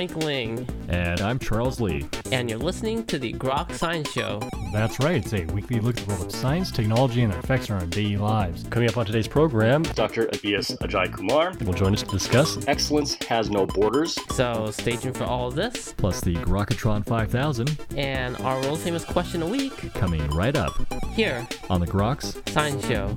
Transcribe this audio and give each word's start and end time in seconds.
Frank 0.00 0.24
Ling. 0.24 0.66
And 0.88 1.20
I'm 1.20 1.38
Charles 1.38 1.78
Lee. 1.78 2.06
And 2.32 2.48
you're 2.48 2.58
listening 2.58 3.04
to 3.04 3.18
the 3.18 3.34
Grok 3.34 3.70
Science 3.74 4.10
Show. 4.10 4.40
That's 4.72 4.98
right, 4.98 5.16
it's 5.16 5.34
a 5.34 5.44
weekly 5.52 5.78
look 5.78 5.98
at 5.98 6.06
the 6.06 6.14
world 6.14 6.24
of 6.24 6.32
science, 6.32 6.70
technology, 6.70 7.20
and 7.20 7.30
their 7.30 7.40
effects 7.40 7.68
on 7.68 7.78
our 7.78 7.86
daily 7.86 8.16
lives. 8.16 8.64
Coming 8.70 8.88
up 8.88 8.96
on 8.96 9.04
today's 9.04 9.28
program, 9.28 9.82
Dr. 9.82 10.30
B.S. 10.42 10.70
Ajaikumar 10.76 11.62
will 11.66 11.74
join 11.74 11.92
us 11.92 12.02
to 12.02 12.08
discuss 12.08 12.66
Excellence 12.66 13.14
Has 13.24 13.50
No 13.50 13.66
Borders. 13.66 14.18
So 14.30 14.70
stay 14.70 14.96
tuned 14.96 15.18
for 15.18 15.24
all 15.24 15.48
of 15.48 15.54
this. 15.54 15.92
Plus 15.98 16.22
the 16.22 16.36
Grokatron 16.36 17.04
5000. 17.04 17.78
And 17.98 18.38
our 18.38 18.58
world 18.62 18.78
famous 18.78 19.04
question 19.04 19.42
a 19.42 19.46
week. 19.46 19.92
Coming 19.92 20.26
right 20.30 20.56
up. 20.56 20.80
Here. 21.10 21.46
On 21.68 21.78
the 21.78 21.86
Groks 21.86 22.48
Science 22.48 22.86
Show. 22.86 23.14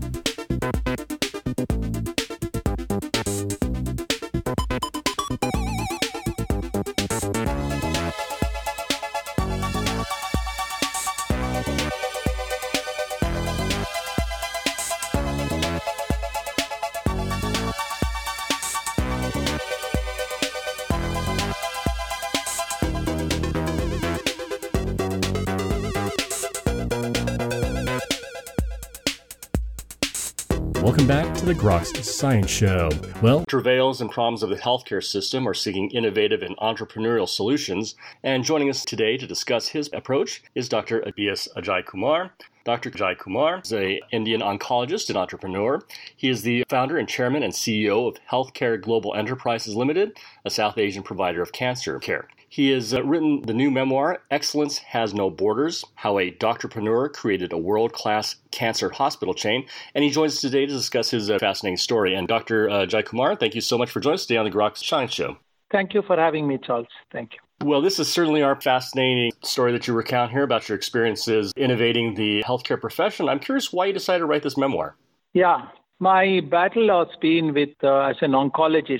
To 31.43 31.47
the 31.47 31.55
Groks 31.55 32.01
Science 32.05 32.49
Show. 32.49 32.89
Well, 33.21 33.43
travails 33.49 33.99
and 33.99 34.09
problems 34.09 34.43
of 34.43 34.49
the 34.49 34.55
healthcare 34.55 35.03
system 35.03 35.45
are 35.45 35.53
seeking 35.53 35.89
innovative 35.89 36.41
and 36.41 36.55
entrepreneurial 36.55 37.27
solutions. 37.27 37.95
And 38.23 38.45
joining 38.45 38.69
us 38.69 38.85
today 38.85 39.17
to 39.17 39.27
discuss 39.27 39.67
his 39.67 39.89
approach 39.91 40.41
is 40.55 40.69
Dr. 40.69 41.03
B.S. 41.17 41.49
Ajaikumar. 41.57 42.29
Dr. 42.63 42.91
Ajaikumar 42.91 43.61
is 43.61 43.73
an 43.73 43.99
Indian 44.13 44.39
oncologist 44.39 45.09
and 45.09 45.17
entrepreneur. 45.17 45.83
He 46.15 46.29
is 46.29 46.43
the 46.43 46.63
founder 46.69 46.97
and 46.97 47.09
chairman 47.09 47.43
and 47.43 47.51
CEO 47.51 48.07
of 48.07 48.15
Healthcare 48.31 48.81
Global 48.81 49.13
Enterprises 49.13 49.75
Limited, 49.75 50.17
a 50.45 50.49
South 50.49 50.77
Asian 50.77 51.03
provider 51.03 51.41
of 51.41 51.51
cancer 51.51 51.99
care. 51.99 52.29
He 52.53 52.69
has 52.69 52.93
uh, 52.93 53.03
written 53.03 53.41
the 53.41 53.53
new 53.55 53.71
memoir, 53.71 54.21
Excellence 54.29 54.77
Has 54.77 55.11
No 55.11 55.31
Borders 55.31 55.83
How 55.95 56.19
a 56.19 56.29
Doctorpreneur 56.29 57.11
Created 57.11 57.51
a 57.51 57.57
World 57.57 57.93
Class 57.93 58.35
Cancer 58.51 58.91
Hospital 58.91 59.33
Chain. 59.33 59.65
And 59.95 60.03
he 60.03 60.11
joins 60.11 60.35
us 60.35 60.41
today 60.41 60.67
to 60.67 60.71
discuss 60.71 61.09
his 61.09 61.31
uh, 61.31 61.39
fascinating 61.39 61.77
story. 61.77 62.13
And 62.13 62.27
Dr. 62.27 62.69
Uh, 62.69 62.85
Jai 62.85 63.01
Kumar, 63.01 63.35
thank 63.35 63.55
you 63.55 63.61
so 63.61 63.75
much 63.75 63.89
for 63.89 63.99
joining 64.01 64.17
us 64.17 64.27
today 64.27 64.37
on 64.37 64.45
the 64.45 64.51
Grok 64.51 64.77
Science 64.77 65.11
Show. 65.11 65.37
Thank 65.71 65.95
you 65.95 66.03
for 66.03 66.15
having 66.15 66.47
me, 66.47 66.59
Charles. 66.63 66.85
Thank 67.11 67.31
you. 67.33 67.67
Well, 67.67 67.81
this 67.81 67.97
is 67.97 68.07
certainly 68.07 68.43
our 68.43 68.61
fascinating 68.61 69.31
story 69.43 69.71
that 69.71 69.87
you 69.87 69.95
recount 69.95 70.31
here 70.31 70.43
about 70.43 70.69
your 70.69 70.75
experiences 70.75 71.53
innovating 71.57 72.13
the 72.13 72.43
healthcare 72.43 72.79
profession. 72.79 73.29
I'm 73.29 73.39
curious 73.39 73.73
why 73.73 73.87
you 73.87 73.93
decided 73.93 74.19
to 74.19 74.27
write 74.27 74.43
this 74.43 74.57
memoir. 74.57 74.95
Yeah, 75.33 75.69
my 75.97 76.41
battle 76.51 77.03
has 77.03 77.17
been 77.19 77.55
with 77.55 77.71
uh, 77.83 78.09
as 78.09 78.17
an 78.21 78.33
oncologist 78.33 78.99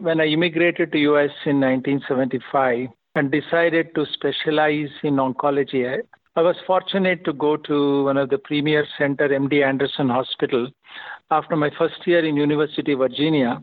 when 0.00 0.20
I 0.20 0.26
immigrated 0.26 0.92
to 0.92 0.98
US 0.98 1.30
in 1.46 1.60
1975 1.60 2.88
and 3.14 3.30
decided 3.30 3.94
to 3.94 4.04
specialize 4.12 4.90
in 5.02 5.16
oncology, 5.16 6.02
I 6.36 6.42
was 6.42 6.56
fortunate 6.66 7.24
to 7.24 7.32
go 7.32 7.56
to 7.56 8.04
one 8.04 8.16
of 8.16 8.28
the 8.28 8.38
premier 8.38 8.84
center, 8.98 9.28
MD 9.28 9.64
Anderson 9.64 10.08
Hospital. 10.08 10.68
After 11.30 11.54
my 11.54 11.70
first 11.78 12.06
year 12.06 12.24
in 12.24 12.36
University 12.36 12.92
of 12.92 12.98
Virginia, 12.98 13.62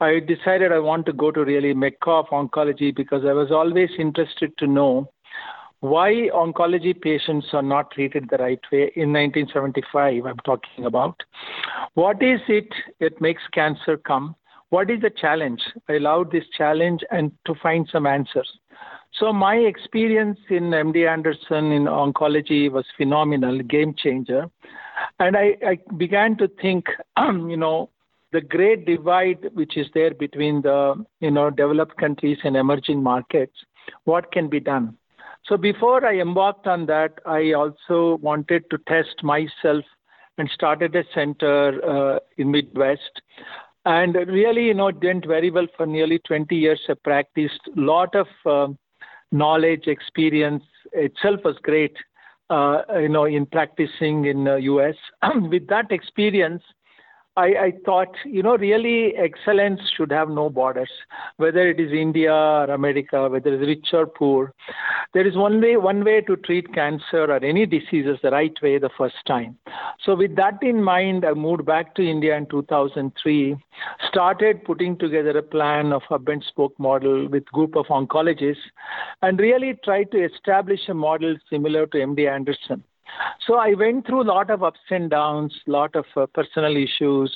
I 0.00 0.20
decided 0.20 0.70
I 0.70 0.80
want 0.80 1.06
to 1.06 1.14
go 1.14 1.30
to 1.30 1.44
really 1.44 1.72
mecca 1.72 2.10
of 2.10 2.26
oncology 2.26 2.94
because 2.94 3.24
I 3.24 3.32
was 3.32 3.50
always 3.50 3.88
interested 3.98 4.56
to 4.58 4.66
know 4.66 5.08
why 5.80 6.28
oncology 6.34 6.98
patients 6.98 7.46
are 7.52 7.62
not 7.62 7.90
treated 7.90 8.28
the 8.30 8.38
right 8.38 8.60
way 8.72 8.90
in 8.96 9.12
1975 9.12 10.24
i'm 10.24 10.38
talking 10.38 10.86
about 10.86 11.22
what 11.92 12.22
is 12.22 12.40
it 12.48 12.68
that 13.00 13.20
makes 13.20 13.42
cancer 13.52 13.98
come 13.98 14.34
what 14.74 14.90
is 14.90 15.00
the 15.02 15.10
challenge? 15.10 15.62
I 15.88 15.92
allowed 15.94 16.32
this 16.32 16.48
challenge 16.58 17.02
and 17.12 17.30
to 17.46 17.54
find 17.62 17.88
some 17.92 18.06
answers. 18.06 18.50
So 19.20 19.32
my 19.32 19.54
experience 19.54 20.40
in 20.50 20.64
MD 20.70 21.08
Anderson 21.08 21.70
in 21.70 21.84
oncology 21.84 22.68
was 22.68 22.84
phenomenal, 22.96 23.62
game 23.62 23.94
changer. 23.96 24.50
And 25.20 25.36
I, 25.36 25.56
I 25.64 25.78
began 25.96 26.36
to 26.38 26.48
think, 26.60 26.86
you 27.16 27.56
know, 27.56 27.90
the 28.32 28.40
great 28.40 28.84
divide 28.84 29.48
which 29.54 29.76
is 29.76 29.86
there 29.94 30.12
between 30.12 30.62
the, 30.62 31.04
you 31.20 31.30
know, 31.30 31.50
developed 31.50 31.96
countries 31.98 32.38
and 32.42 32.56
emerging 32.56 33.00
markets, 33.00 33.54
what 34.06 34.32
can 34.32 34.48
be 34.48 34.58
done? 34.58 34.96
So 35.46 35.56
before 35.56 36.04
I 36.04 36.16
embarked 36.18 36.66
on 36.66 36.86
that, 36.86 37.20
I 37.24 37.52
also 37.52 38.18
wanted 38.20 38.68
to 38.70 38.78
test 38.88 39.22
myself 39.22 39.84
and 40.36 40.50
started 40.52 40.96
a 40.96 41.04
center 41.14 41.62
uh, 41.88 42.18
in 42.38 42.50
Midwest 42.50 43.22
and 43.84 44.14
really, 44.14 44.66
you 44.66 44.74
know, 44.74 44.90
went 45.02 45.26
very 45.26 45.50
well 45.50 45.66
for 45.76 45.86
nearly 45.86 46.18
20 46.20 46.54
years. 46.56 46.80
I 46.88 46.94
practiced 46.94 47.60
a 47.76 47.80
lot 47.80 48.14
of 48.14 48.26
uh, 48.46 48.68
knowledge, 49.30 49.86
experience. 49.86 50.64
Itself 50.92 51.40
was 51.44 51.56
great, 51.62 51.96
uh, 52.50 52.82
you 52.94 53.08
know, 53.08 53.24
in 53.24 53.46
practicing 53.46 54.24
in 54.24 54.48
uh, 54.48 54.56
US. 54.56 54.94
With 55.34 55.66
that 55.68 55.92
experience, 55.92 56.62
I, 57.36 57.46
I 57.46 57.72
thought, 57.84 58.14
you 58.24 58.44
know, 58.44 58.56
really 58.56 59.16
excellence 59.16 59.80
should 59.96 60.12
have 60.12 60.28
no 60.28 60.48
borders, 60.48 60.90
whether 61.36 61.68
it 61.68 61.80
is 61.80 61.90
India 61.90 62.32
or 62.32 62.64
America, 62.66 63.28
whether 63.28 63.54
it's 63.54 63.66
rich 63.66 63.88
or 63.92 64.06
poor. 64.06 64.52
There 65.14 65.26
is 65.26 65.36
one 65.36 65.60
way, 65.60 65.76
one 65.76 66.04
way 66.04 66.20
to 66.20 66.36
treat 66.36 66.72
cancer 66.72 67.24
or 67.24 67.44
any 67.44 67.66
diseases 67.66 68.18
the 68.22 68.30
right 68.30 68.54
way 68.62 68.78
the 68.78 68.90
first 68.96 69.16
time. 69.26 69.58
So 70.04 70.14
with 70.14 70.36
that 70.36 70.58
in 70.62 70.82
mind, 70.82 71.24
I 71.24 71.32
moved 71.32 71.66
back 71.66 71.96
to 71.96 72.08
India 72.08 72.36
in 72.36 72.46
2003, 72.46 73.56
started 74.08 74.64
putting 74.64 74.96
together 74.96 75.36
a 75.36 75.42
plan 75.42 75.92
of 75.92 76.02
a 76.10 76.18
and 76.30 76.44
spoke 76.44 76.78
model 76.78 77.28
with 77.28 77.44
group 77.46 77.74
of 77.76 77.86
oncologists, 77.86 78.56
and 79.22 79.40
really 79.40 79.74
tried 79.84 80.12
to 80.12 80.24
establish 80.24 80.88
a 80.88 80.94
model 80.94 81.36
similar 81.50 81.86
to 81.88 81.98
MD 81.98 82.30
Anderson 82.30 82.84
so 83.46 83.54
I 83.54 83.74
went 83.74 84.06
through 84.06 84.22
a 84.22 84.30
lot 84.32 84.50
of 84.50 84.62
ups 84.62 84.80
and 84.90 85.10
downs, 85.10 85.54
lot 85.66 85.94
of 85.94 86.04
uh, 86.16 86.26
personal 86.26 86.76
issues 86.76 87.34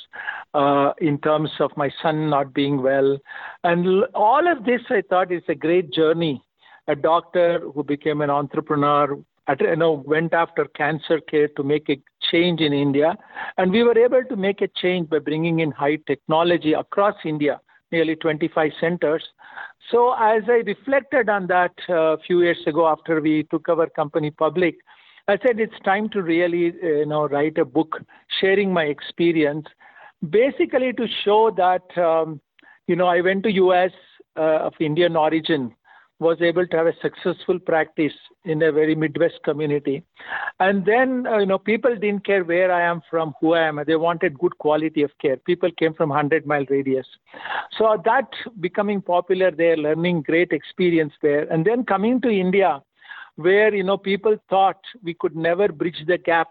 uh, 0.53 0.93
in 0.99 1.17
terms 1.19 1.51
of 1.59 1.71
my 1.77 1.89
son 2.01 2.29
not 2.29 2.53
being 2.53 2.81
well. 2.81 3.17
And 3.63 3.85
l- 3.85 4.07
all 4.15 4.51
of 4.51 4.65
this, 4.65 4.81
I 4.89 5.03
thought, 5.07 5.31
is 5.31 5.43
a 5.47 5.55
great 5.55 5.91
journey. 5.91 6.43
A 6.87 6.95
doctor 6.95 7.59
who 7.73 7.83
became 7.83 8.21
an 8.21 8.29
entrepreneur, 8.29 9.17
at, 9.47 9.61
you 9.61 9.75
know, 9.75 10.03
went 10.05 10.33
after 10.33 10.65
cancer 10.65 11.19
care 11.19 11.47
to 11.49 11.63
make 11.63 11.89
a 11.89 11.99
change 12.31 12.61
in 12.61 12.73
India. 12.73 13.15
And 13.57 13.71
we 13.71 13.83
were 13.83 13.97
able 13.97 14.23
to 14.23 14.35
make 14.35 14.61
a 14.61 14.67
change 14.67 15.09
by 15.09 15.19
bringing 15.19 15.59
in 15.59 15.71
high 15.71 15.97
technology 16.07 16.73
across 16.73 17.15
India, 17.25 17.59
nearly 17.91 18.15
25 18.15 18.71
centers. 18.79 19.23
So 19.91 20.13
as 20.13 20.43
I 20.47 20.61
reflected 20.65 21.29
on 21.29 21.47
that 21.47 21.71
a 21.89 22.01
uh, 22.01 22.17
few 22.25 22.41
years 22.41 22.59
ago 22.67 22.87
after 22.87 23.21
we 23.21 23.43
took 23.49 23.69
our 23.69 23.87
company 23.87 24.29
public, 24.29 24.75
I 25.29 25.37
said 25.45 25.59
it's 25.59 25.79
time 25.85 26.09
to 26.09 26.23
really, 26.23 26.73
uh, 26.81 26.87
you 26.87 27.05
know, 27.05 27.27
write 27.27 27.59
a 27.59 27.65
book 27.65 28.01
sharing 28.41 28.73
my 28.73 28.85
experience, 28.85 29.67
basically 30.27 30.91
to 30.93 31.05
show 31.23 31.51
that, 31.55 31.85
um, 32.03 32.41
you 32.87 32.95
know, 32.95 33.05
I 33.05 33.21
went 33.21 33.43
to 33.43 33.51
U.S. 33.51 33.91
Uh, 34.35 34.57
of 34.67 34.73
Indian 34.79 35.15
origin, 35.15 35.75
was 36.17 36.41
able 36.41 36.65
to 36.65 36.77
have 36.77 36.87
a 36.87 36.95
successful 36.99 37.59
practice 37.59 38.13
in 38.43 38.63
a 38.63 38.71
very 38.71 38.95
Midwest 38.95 39.39
community, 39.43 40.01
and 40.59 40.83
then 40.83 41.27
uh, 41.27 41.37
you 41.37 41.45
know 41.45 41.59
people 41.59 41.95
didn't 41.95 42.25
care 42.25 42.43
where 42.43 42.71
I 42.71 42.81
am 42.81 43.01
from, 43.07 43.35
who 43.39 43.53
I 43.53 43.67
am. 43.67 43.79
They 43.85 43.97
wanted 43.97 44.39
good 44.39 44.57
quality 44.57 45.03
of 45.03 45.11
care. 45.21 45.37
People 45.37 45.69
came 45.77 45.93
from 45.93 46.09
hundred 46.09 46.47
mile 46.47 46.65
radius, 46.69 47.05
so 47.77 48.01
that 48.03 48.29
becoming 48.59 49.01
popular 49.01 49.51
there, 49.51 49.77
learning 49.77 50.23
great 50.23 50.53
experience 50.53 51.13
there, 51.21 51.43
and 51.53 51.65
then 51.65 51.83
coming 51.83 52.19
to 52.21 52.29
India 52.29 52.81
where 53.39 53.73
you 53.73 53.83
know 53.83 53.97
people 53.97 54.35
thought 54.49 54.79
we 55.01 55.13
could 55.13 55.35
never 55.35 55.69
bridge 55.69 56.03
the 56.07 56.17
gap 56.17 56.49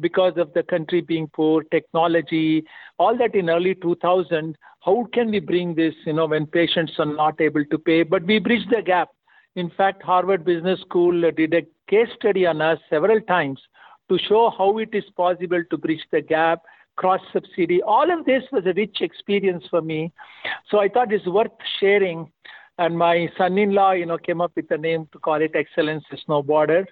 because 0.00 0.34
of 0.36 0.52
the 0.52 0.62
country 0.62 1.00
being 1.00 1.28
poor, 1.28 1.62
technology, 1.64 2.64
all 2.98 3.16
that 3.16 3.34
in 3.34 3.50
early 3.50 3.74
2000. 3.74 4.56
How 4.80 5.08
can 5.12 5.30
we 5.30 5.40
bring 5.40 5.74
this, 5.74 5.94
you 6.06 6.12
know, 6.12 6.26
when 6.26 6.46
patients 6.46 6.92
are 6.98 7.06
not 7.06 7.40
able 7.40 7.64
to 7.64 7.78
pay? 7.78 8.02
But 8.02 8.24
we 8.24 8.38
bridged 8.38 8.70
the 8.70 8.82
gap. 8.82 9.08
In 9.56 9.70
fact, 9.70 10.02
Harvard 10.02 10.44
Business 10.44 10.80
School 10.82 11.20
did 11.32 11.54
a 11.54 11.62
case 11.90 12.08
study 12.16 12.46
on 12.46 12.60
us 12.60 12.78
several 12.88 13.20
times 13.22 13.60
to 14.08 14.18
show 14.28 14.52
how 14.56 14.78
it 14.78 14.90
is 14.92 15.04
possible 15.16 15.62
to 15.70 15.76
bridge 15.76 16.04
the 16.12 16.20
gap, 16.20 16.62
cross 16.96 17.20
subsidy. 17.32 17.82
All 17.82 18.10
of 18.10 18.24
this 18.24 18.42
was 18.52 18.64
a 18.66 18.72
rich 18.74 18.98
experience 19.00 19.64
for 19.70 19.82
me. 19.82 20.12
So 20.70 20.78
I 20.78 20.88
thought 20.88 21.12
it's 21.12 21.26
worth 21.26 21.50
sharing 21.80 22.30
and 22.78 22.96
my 22.96 23.28
son-in-law, 23.36 23.92
you 23.92 24.06
know, 24.06 24.18
came 24.18 24.40
up 24.40 24.52
with 24.56 24.70
a 24.70 24.78
name 24.78 25.08
to 25.12 25.18
call 25.18 25.42
it 25.42 25.52
Excellence 25.54 26.04
Snowboarder. 26.26 26.86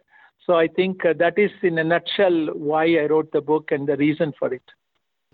So 0.44 0.54
I 0.54 0.68
think 0.68 1.04
uh, 1.04 1.14
that 1.18 1.38
is, 1.38 1.50
in 1.62 1.78
a 1.78 1.84
nutshell, 1.84 2.48
why 2.54 2.84
I 2.84 3.06
wrote 3.06 3.32
the 3.32 3.40
book 3.40 3.70
and 3.70 3.86
the 3.86 3.96
reason 3.96 4.32
for 4.38 4.52
it. 4.52 4.62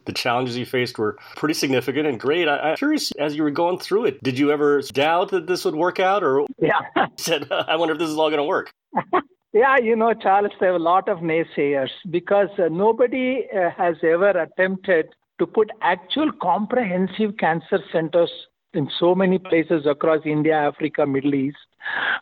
the 0.05 0.13
challenges 0.13 0.57
you 0.57 0.67
faced 0.67 0.99
were 0.99 1.17
pretty 1.37 1.55
significant 1.55 2.07
and 2.07 2.19
great. 2.19 2.49
I, 2.49 2.71
am 2.71 2.77
curious, 2.77 3.13
as 3.13 3.37
you 3.37 3.43
were 3.43 3.51
going 3.51 3.79
through 3.79 4.07
it, 4.07 4.23
did 4.23 4.39
you 4.39 4.51
ever 4.51 4.83
doubt 4.83 5.31
that 5.31 5.47
this 5.47 5.65
would 5.65 5.75
work 5.75 6.01
out, 6.01 6.23
or 6.23 6.47
yeah, 6.59 6.81
said, 7.17 7.51
"I 7.51 7.77
wonder 7.77 7.95
if 7.95 7.99
this 7.99 8.09
is 8.09 8.17
all 8.17 8.31
going 8.31 8.39
to 8.39 8.45
work"? 8.45 8.73
yeah, 9.53 9.77
you 9.79 9.97
know, 9.97 10.13
Charles, 10.15 10.53
there 10.61 10.73
are 10.73 10.77
a 10.77 10.79
lot 10.79 11.09
of 11.09 11.19
naysayers 11.19 11.91
because 12.11 12.49
uh, 12.59 12.69
nobody 12.71 13.47
uh, 13.55 13.71
has 13.71 13.97
ever 14.03 14.31
attempted 14.31 15.07
to 15.39 15.47
put 15.47 15.71
actual 15.83 16.31
comprehensive 16.41 17.37
cancer 17.39 17.81
centers 17.93 18.31
in 18.75 18.89
so 18.99 19.15
many 19.15 19.39
places 19.39 19.87
across 19.87 20.21
India, 20.25 20.55
Africa, 20.55 21.07
Middle 21.07 21.35
East. 21.35 21.57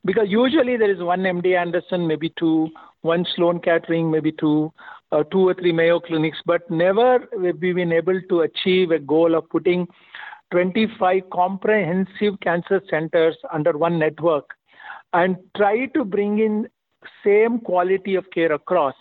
Because 0.04 0.26
usually 0.28 0.76
there 0.76 0.90
is 0.90 1.00
one 1.00 1.20
MD 1.20 1.56
Anderson, 1.56 2.06
maybe 2.06 2.32
two, 2.38 2.68
one 3.02 3.26
Sloan 3.34 3.60
Kettering, 3.60 4.10
maybe 4.10 4.32
two, 4.32 4.72
uh, 5.12 5.22
two 5.24 5.48
or 5.48 5.54
three 5.54 5.72
Mayo 5.72 6.00
clinics, 6.00 6.38
but 6.46 6.68
never 6.70 7.20
have 7.20 7.60
we 7.60 7.72
been 7.72 7.92
able 7.92 8.20
to 8.28 8.40
achieve 8.40 8.90
a 8.90 8.98
goal 8.98 9.34
of 9.34 9.48
putting 9.50 9.86
25 10.52 11.22
comprehensive 11.32 12.38
cancer 12.42 12.82
centers 12.90 13.36
under 13.52 13.76
one 13.76 13.98
network 13.98 14.50
and 15.12 15.36
try 15.56 15.86
to 15.86 16.04
bring 16.04 16.38
in 16.38 16.68
same 17.24 17.58
quality 17.60 18.14
of 18.14 18.30
care 18.30 18.52
across. 18.52 18.94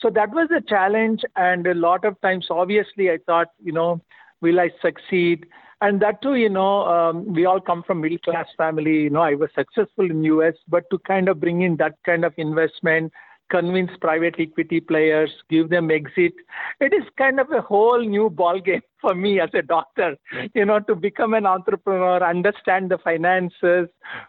So 0.00 0.10
that 0.10 0.30
was 0.30 0.48
a 0.56 0.60
challenge, 0.60 1.22
and 1.36 1.66
a 1.66 1.74
lot 1.74 2.04
of 2.04 2.20
times, 2.20 2.46
obviously, 2.50 3.10
I 3.10 3.18
thought, 3.26 3.48
you 3.62 3.72
know, 3.72 4.00
will 4.40 4.60
I 4.60 4.70
succeed? 4.82 5.46
And 5.84 6.00
that 6.00 6.22
too, 6.22 6.36
you 6.36 6.48
know, 6.48 6.86
um, 6.86 7.30
we 7.34 7.44
all 7.44 7.60
come 7.60 7.82
from 7.82 8.00
middle 8.00 8.16
class 8.16 8.46
family. 8.56 9.02
You 9.02 9.10
know, 9.10 9.20
I 9.20 9.34
was 9.34 9.50
successful 9.54 10.10
in 10.10 10.24
US, 10.24 10.54
but 10.66 10.84
to 10.90 10.98
kind 11.00 11.28
of 11.28 11.38
bring 11.40 11.60
in 11.60 11.76
that 11.76 11.96
kind 12.06 12.24
of 12.24 12.32
investment 12.38 13.12
convince 13.50 13.90
private 14.00 14.34
equity 14.38 14.80
players, 14.80 15.30
give 15.50 15.68
them 15.68 15.90
exit. 15.90 16.32
It 16.80 16.94
is 16.94 17.04
kind 17.18 17.38
of 17.38 17.50
a 17.52 17.60
whole 17.60 18.00
new 18.00 18.30
ball 18.30 18.58
game 18.58 18.80
for 19.02 19.14
me 19.14 19.38
as 19.38 19.50
a 19.52 19.60
doctor, 19.60 20.16
you 20.54 20.64
know, 20.64 20.80
to 20.80 20.94
become 20.94 21.34
an 21.34 21.44
entrepreneur, 21.44 22.24
understand 22.24 22.90
the 22.90 22.96
finances, 22.96 23.86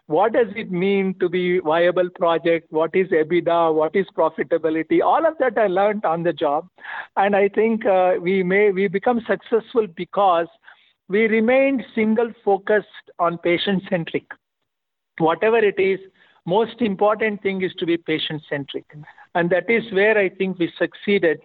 what 0.08 0.34
does 0.34 0.48
it 0.58 0.70
mean 0.70 1.16
to 1.22 1.30
be 1.30 1.60
viable 1.60 2.10
project, 2.10 2.70
what 2.72 2.92
is 2.94 3.08
EBITDA, 3.08 3.74
what 3.74 3.96
is 3.96 4.06
profitability, 4.18 5.02
all 5.02 5.26
of 5.26 5.38
that 5.40 5.58
I 5.58 5.68
learned 5.68 6.04
on 6.04 6.24
the 6.24 6.34
job. 6.34 6.68
And 7.16 7.34
I 7.38 7.48
think 7.48 7.86
uh, 7.86 8.16
we 8.20 8.44
may, 8.44 8.72
we 8.72 8.90
become 8.90 9.22
successful 9.26 9.88
because 9.96 10.48
we 11.08 11.28
remained 11.28 11.84
single 11.94 12.32
focused 12.44 12.88
on 13.20 13.38
patient 13.38 13.84
centric. 13.90 14.26
Whatever 15.18 15.58
it 15.58 15.80
is, 15.80 16.00
most 16.46 16.82
important 16.82 17.42
thing 17.42 17.62
is 17.62 17.74
to 17.76 17.86
be 17.86 17.98
patient 17.98 18.42
centric. 18.50 18.86
And 19.34 19.50
that 19.50 19.70
is 19.70 19.92
where 19.92 20.18
i 20.18 20.30
think 20.30 20.60
we 20.60 20.72
succeeded. 20.78 21.40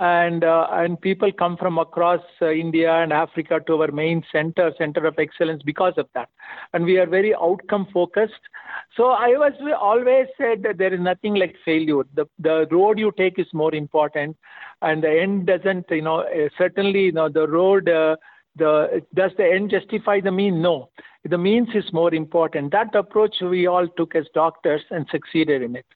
And 0.00 0.44
uh, 0.44 0.66
and 0.70 0.98
people 0.98 1.30
come 1.30 1.58
from 1.58 1.76
across 1.76 2.22
uh, 2.40 2.50
india 2.50 2.90
and 2.90 3.12
africa 3.12 3.60
to 3.66 3.82
our 3.82 3.92
main 3.92 4.24
center 4.32 4.72
center 4.78 5.04
of 5.06 5.18
excellence 5.18 5.62
because 5.62 5.92
of 5.98 6.08
that. 6.14 6.30
And 6.72 6.84
we 6.84 6.96
are 6.98 7.06
very 7.06 7.34
outcome 7.34 7.86
focused. 7.92 8.48
So 8.96 9.08
i 9.08 9.28
was 9.28 9.52
always 9.78 10.26
said 10.38 10.62
that 10.62 10.78
there 10.78 10.94
is 10.94 11.00
nothing 11.00 11.34
like 11.34 11.54
failure. 11.64 12.04
The 12.14 12.26
the 12.38 12.66
road 12.70 12.98
you 12.98 13.12
take 13.16 13.38
is 13.38 13.52
more 13.52 13.74
important. 13.74 14.36
And 14.82 15.02
the 15.02 15.10
end 15.20 15.46
doesn't 15.46 15.90
you 15.90 16.02
know 16.02 16.20
uh, 16.20 16.48
certainly 16.56 17.02
you 17.02 17.12
know 17.12 17.28
the 17.28 17.46
road 17.46 17.88
uh, 17.88 18.16
the 18.56 19.02
does 19.14 19.30
the 19.36 19.44
end 19.44 19.70
justify 19.70 20.20
the 20.20 20.30
mean 20.30 20.60
no 20.60 20.90
the 21.24 21.38
means 21.38 21.68
is 21.74 21.92
more 21.92 22.12
important 22.14 22.72
that 22.72 22.94
approach 22.94 23.36
we 23.40 23.66
all 23.66 23.86
took 23.96 24.14
as 24.14 24.26
doctors 24.34 24.82
and 24.90 25.06
succeeded 25.10 25.62
in 25.62 25.76
it 25.76 25.86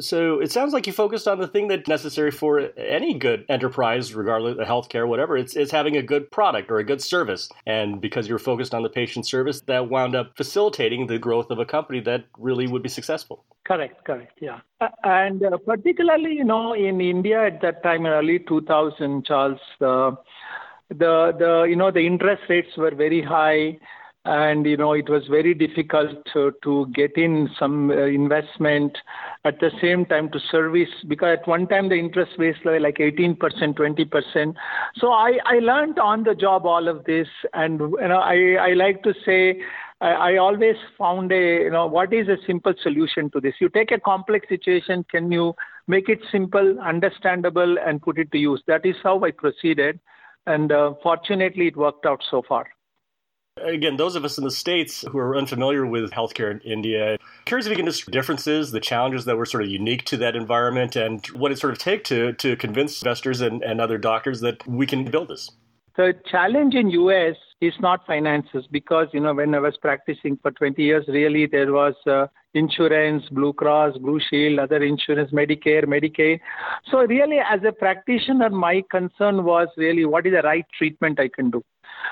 so 0.00 0.40
it 0.40 0.50
sounds 0.50 0.72
like 0.72 0.86
you 0.86 0.92
focused 0.92 1.28
on 1.28 1.38
the 1.38 1.46
thing 1.46 1.68
that's 1.68 1.88
necessary 1.88 2.32
for 2.32 2.70
any 2.76 3.14
good 3.14 3.44
enterprise, 3.48 4.12
regardless 4.14 4.58
of 4.58 4.66
healthcare, 4.66 5.06
whatever. 5.06 5.36
It's, 5.36 5.54
it's 5.54 5.70
having 5.70 5.96
a 5.96 6.02
good 6.02 6.30
product 6.30 6.70
or 6.70 6.78
a 6.78 6.84
good 6.84 7.00
service. 7.00 7.48
And 7.64 8.00
because 8.00 8.28
you're 8.28 8.40
focused 8.40 8.74
on 8.74 8.82
the 8.82 8.88
patient 8.88 9.26
service, 9.26 9.60
that 9.62 9.88
wound 9.88 10.16
up 10.16 10.36
facilitating 10.36 11.06
the 11.06 11.18
growth 11.18 11.50
of 11.50 11.60
a 11.60 11.64
company 11.64 12.00
that 12.00 12.24
really 12.38 12.66
would 12.66 12.82
be 12.82 12.88
successful. 12.88 13.44
Correct, 13.64 14.04
correct, 14.04 14.38
yeah. 14.40 14.60
Uh, 14.80 14.88
and 15.04 15.42
uh, 15.44 15.56
particularly, 15.64 16.34
you 16.34 16.44
know, 16.44 16.74
in 16.74 17.00
India 17.00 17.46
at 17.46 17.62
that 17.62 17.82
time, 17.82 18.04
in 18.04 18.12
early 18.12 18.40
2000, 18.40 19.24
Charles, 19.24 19.60
uh, 19.80 20.10
the 20.98 21.32
the 21.38 21.66
you 21.68 21.76
know 21.76 21.90
the 21.90 22.06
interest 22.06 22.42
rates 22.48 22.76
were 22.76 22.94
very 22.94 23.22
high 23.22 23.78
and 24.26 24.64
you 24.64 24.76
know 24.76 24.92
it 24.94 25.08
was 25.08 25.22
very 25.28 25.52
difficult 25.52 26.10
to, 26.32 26.52
to 26.62 26.86
get 26.94 27.16
in 27.16 27.48
some 27.58 27.90
uh, 27.90 28.06
investment. 28.06 28.96
At 29.44 29.60
the 29.60 29.70
same 29.82 30.06
time 30.06 30.30
to 30.30 30.40
service 30.50 30.88
because 31.06 31.38
at 31.40 31.46
one 31.46 31.66
time 31.66 31.90
the 31.90 31.96
interest 31.96 32.32
rates 32.38 32.58
were 32.64 32.80
like 32.80 32.96
18% 32.96 33.36
20% 33.38 34.54
so 34.96 35.12
i 35.12 35.32
i 35.44 35.58
learned 35.58 35.98
on 35.98 36.24
the 36.24 36.34
job 36.34 36.64
all 36.64 36.88
of 36.88 37.04
this 37.04 37.28
and 37.52 37.78
you 37.78 38.08
know 38.08 38.20
i 38.20 38.56
i 38.58 38.72
like 38.72 39.02
to 39.02 39.12
say 39.26 39.60
I, 40.00 40.36
always 40.36 40.76
found 40.98 41.30
a 41.30 41.64
you 41.64 41.70
know 41.70 41.86
what 41.86 42.12
is 42.14 42.28
a 42.28 42.38
simple 42.46 42.72
solution 42.82 43.30
to 43.30 43.40
this? 43.40 43.54
You 43.60 43.68
take 43.68 43.90
a 43.90 44.00
complex 44.00 44.48
situation 44.48 45.04
can 45.10 45.30
you 45.30 45.54
make 45.86 46.08
it 46.08 46.20
simple 46.32 46.78
understandable 46.80 47.76
and 47.78 48.00
put 48.00 48.18
it 48.18 48.32
to 48.32 48.38
use? 48.38 48.62
That 48.66 48.86
is 48.86 48.96
how 49.02 49.22
i 49.24 49.30
proceeded 49.30 50.00
and 50.46 50.72
uh, 50.72 50.94
fortunately, 51.02 51.68
it 51.68 51.76
worked 51.76 52.06
out 52.06 52.22
so 52.30 52.42
far. 52.42 52.66
Again, 53.62 53.96
those 53.96 54.16
of 54.16 54.24
us 54.24 54.36
in 54.36 54.42
the 54.42 54.50
States 54.50 55.04
who 55.08 55.16
are 55.18 55.36
unfamiliar 55.36 55.86
with 55.86 56.10
healthcare 56.10 56.50
in 56.50 56.58
India, 56.60 57.18
curious 57.44 57.66
if 57.66 57.70
you 57.70 57.76
can 57.76 57.86
just 57.86 58.10
differences, 58.10 58.72
the 58.72 58.80
challenges 58.80 59.26
that 59.26 59.36
were 59.36 59.46
sort 59.46 59.62
of 59.62 59.68
unique 59.68 60.04
to 60.06 60.16
that 60.16 60.34
environment, 60.34 60.96
and 60.96 61.24
what 61.28 61.52
it 61.52 61.58
sort 61.58 61.72
of 61.72 61.78
take 61.78 62.02
to, 62.04 62.32
to 62.32 62.56
convince 62.56 63.00
investors 63.00 63.40
and, 63.40 63.62
and 63.62 63.80
other 63.80 63.96
doctors 63.96 64.40
that 64.40 64.66
we 64.66 64.86
can 64.86 65.04
build 65.04 65.28
this. 65.28 65.52
The 65.96 66.12
challenge 66.28 66.74
in 66.74 66.90
US 66.90 67.36
is 67.60 67.74
not 67.78 68.04
finances 68.04 68.66
because, 68.70 69.06
you 69.12 69.20
know, 69.20 69.32
when 69.32 69.54
I 69.54 69.60
was 69.60 69.76
practicing 69.76 70.36
for 70.42 70.50
20 70.50 70.82
years, 70.82 71.04
really 71.06 71.46
there 71.46 71.72
was 71.72 71.94
uh, 72.06 72.26
insurance, 72.54 73.24
Blue 73.30 73.52
Cross, 73.52 73.98
Blue 73.98 74.18
Shield, 74.28 74.58
other 74.58 74.82
insurance, 74.82 75.30
Medicare, 75.30 75.84
Medicaid. 75.84 76.40
So 76.90 77.06
really 77.06 77.38
as 77.38 77.60
a 77.64 77.70
practitioner, 77.70 78.50
my 78.50 78.82
concern 78.90 79.44
was 79.44 79.68
really 79.76 80.04
what 80.04 80.26
is 80.26 80.32
the 80.32 80.42
right 80.42 80.64
treatment 80.76 81.20
I 81.20 81.28
can 81.28 81.50
do. 81.50 81.62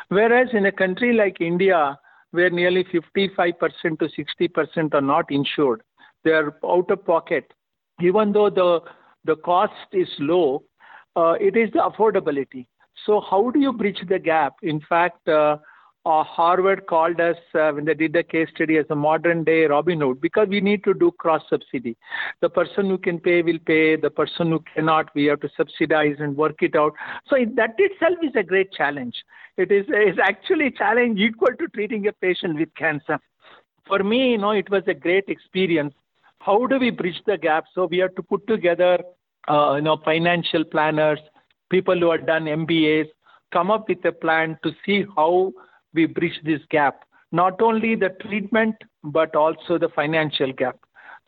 Whereas 0.09 0.49
in 0.53 0.67
a 0.67 0.73
country 0.73 1.13
like 1.13 1.41
India, 1.41 1.99
where 2.31 2.51
nearly 2.51 2.85
55% 2.85 3.99
to 3.99 4.09
60% 4.09 4.95
are 4.95 5.01
not 5.01 5.31
insured, 5.31 5.83
they 6.25 6.31
are 6.31 6.57
out 6.65 6.89
of 6.91 7.05
pocket. 7.05 7.53
Even 8.01 8.33
though 8.33 8.49
the, 8.49 8.81
the 9.25 9.37
cost 9.37 9.73
is 9.93 10.09
low, 10.21 10.63
uh, 11.17 11.35
it 11.41 11.57
is 11.57 11.71
the 11.73 11.81
affordability. 11.81 12.67
So 13.07 13.21
how 13.21 13.51
do 13.51 13.61
you 13.61 13.73
bridge 13.73 14.01
the 14.09 14.19
gap? 14.19 14.55
In 14.63 14.81
fact, 14.81 15.29
uh, 15.29 15.57
uh, 16.05 16.25
Harvard 16.25 16.87
called 16.89 17.21
us 17.21 17.37
uh, 17.55 17.71
when 17.71 17.85
they 17.85 17.95
did 17.95 18.13
the 18.13 18.25
case 18.25 18.49
study 18.55 18.77
as 18.77 18.87
a 18.91 18.95
modern 18.95 19.45
day 19.45 19.67
Robin 19.67 20.01
Hood 20.01 20.21
because 20.21 20.49
we 20.49 20.61
need 20.61 20.83
to 20.85 20.95
do 20.95 21.13
cross 21.13 21.43
subsidy. 21.49 21.97
The 22.41 22.49
person 22.51 22.87
who 22.89 22.99
can 22.99 23.21
pay 23.21 23.43
will 23.43 23.61
pay, 23.65 23.97
the 23.97 24.11
person 24.11 24.51
who 24.51 24.65
cannot, 24.75 25.15
we 25.15 25.27
have 25.27 25.41
to 25.41 25.49
subsidize 25.57 26.17
and 26.19 26.37
work 26.37 26.63
it 26.63 26.75
out. 26.75 26.95
So 27.29 27.37
that 27.57 27.75
itself 27.79 28.19
is 28.23 28.33
a 28.35 28.43
great 28.43 28.73
challenge. 28.73 29.15
It 29.57 29.71
is, 29.71 29.87
actually 30.23 30.69
a 30.69 30.71
challenge 30.73 31.21
equal 31.21 31.55
to 31.59 31.69
treating 31.69 32.09
a 32.09 32.13
patient 32.13 32.59
with 32.59 32.75
cancer. 32.75 33.19
For 33.87 34.03
me, 34.03 34.33
you 34.33 34.39
know, 34.39 34.53
it 34.53 34.71
was 34.71 34.83
a 34.87 34.95
great 34.95 35.25
experience. 35.29 35.95
How 36.41 36.67
do 36.67 36.79
we 36.79 36.91
bridge 36.91 37.21
the 37.27 37.39
gap? 37.39 37.65
So 37.75 37.87
we 37.87 37.99
have 37.99 38.15
to 38.17 38.23
put 38.23 38.47
together, 38.49 38.99
uh, 39.49 39.75
you 39.77 39.83
know, 39.83 39.99
financial 40.05 40.65
planners, 40.65 41.21
people 41.73 41.99
who 41.99 42.13
have 42.13 42.27
done 42.27 42.45
MBAs, 42.45 43.09
come 43.53 43.71
up 43.71 43.89
with 43.89 44.05
a 44.05 44.13
plan 44.13 44.59
to 44.63 44.71
see 44.85 45.05
how 45.17 45.53
we 45.95 46.07
bridge 46.07 46.39
this 46.45 46.61
gap, 46.71 47.05
not 47.33 47.61
only 47.61 47.95
the 47.97 48.11
treatment, 48.21 48.77
but 49.03 49.35
also 49.35 49.79
the 49.79 49.89
financial 49.97 50.53
gap. 50.53 50.77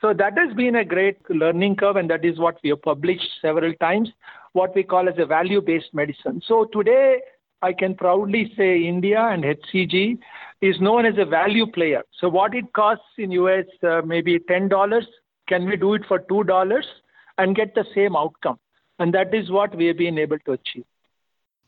So 0.01 0.13
that 0.13 0.37
has 0.37 0.55
been 0.55 0.77
a 0.77 0.85
great 0.85 1.19
learning 1.31 1.77
curve, 1.77 1.97
and 1.97 2.11
that 2.11 2.25
is 2.25 2.39
what 2.39 2.59
we 2.63 2.71
have 2.71 2.83
published 2.83 3.27
several 3.41 3.73
times, 3.81 4.11
what 4.53 4.75
we 4.75 4.83
call 4.83 5.09
as 5.09 5.15
a 5.19 5.25
value 5.25 5.63
based 5.63 5.95
medicine. 5.95 6.43
So 6.47 6.67
today, 6.67 7.21
I 7.63 7.73
can 7.73 7.95
proudly 7.95 8.53
say 8.59 8.83
India 8.85 9.21
and 9.21 9.45
HCG 9.45 10.19
is 10.61 10.79
known 10.81 11.07
as 11.07 11.15
a 11.17 11.25
value 11.25 11.67
player. 11.67 12.03
So 12.21 12.29
what 12.29 12.55
it 12.55 12.71
costs 12.75 13.17
in 13.17 13.31
US 13.33 13.65
uh, 13.83 14.03
maybe 14.05 14.39
$10, 14.39 15.07
can 15.49 15.65
we 15.65 15.77
do 15.77 15.95
it 15.95 16.03
for 16.07 16.19
$2 16.19 16.83
and 17.39 17.57
get 17.57 17.75
the 17.75 17.87
same 17.95 18.15
outcome? 18.15 18.59
And 19.05 19.13
that 19.13 19.35
is 19.35 19.51
what 19.51 19.77
we 19.77 19.85
have 19.89 19.99
been 19.99 20.17
able 20.17 20.39
to 20.47 20.53
achieve 20.53 20.87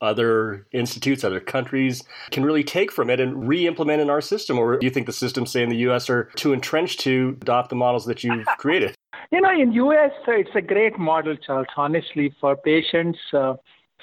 other 0.01 0.65
institutes, 0.71 1.23
other 1.23 1.39
countries 1.39 2.03
can 2.31 2.43
really 2.43 2.63
take 2.63 2.91
from 2.91 3.11
it 3.11 3.19
and 3.19 3.47
re-implement 3.47 4.01
in 4.01 4.09
our 4.09 4.21
system? 4.21 4.57
Or 4.57 4.77
do 4.77 4.85
you 4.85 4.91
think 4.91 5.05
the 5.05 5.13
systems, 5.13 5.51
say 5.51 5.61
in 5.61 5.69
the 5.69 5.77
U.S., 5.87 6.09
are 6.09 6.25
too 6.35 6.51
entrenched 6.51 6.99
to 7.01 7.37
adopt 7.41 7.69
the 7.69 7.75
models 7.75 8.05
that 8.05 8.23
you've 8.23 8.45
created? 8.57 8.95
You 9.31 9.41
know, 9.41 9.51
in 9.51 9.71
U.S., 9.73 10.11
uh, 10.27 10.31
it's 10.31 10.55
a 10.55 10.61
great 10.61 10.97
model, 10.97 11.35
Charles. 11.35 11.67
Honestly, 11.75 12.33
for 12.41 12.55
patients, 12.55 13.19
uh, 13.33 13.53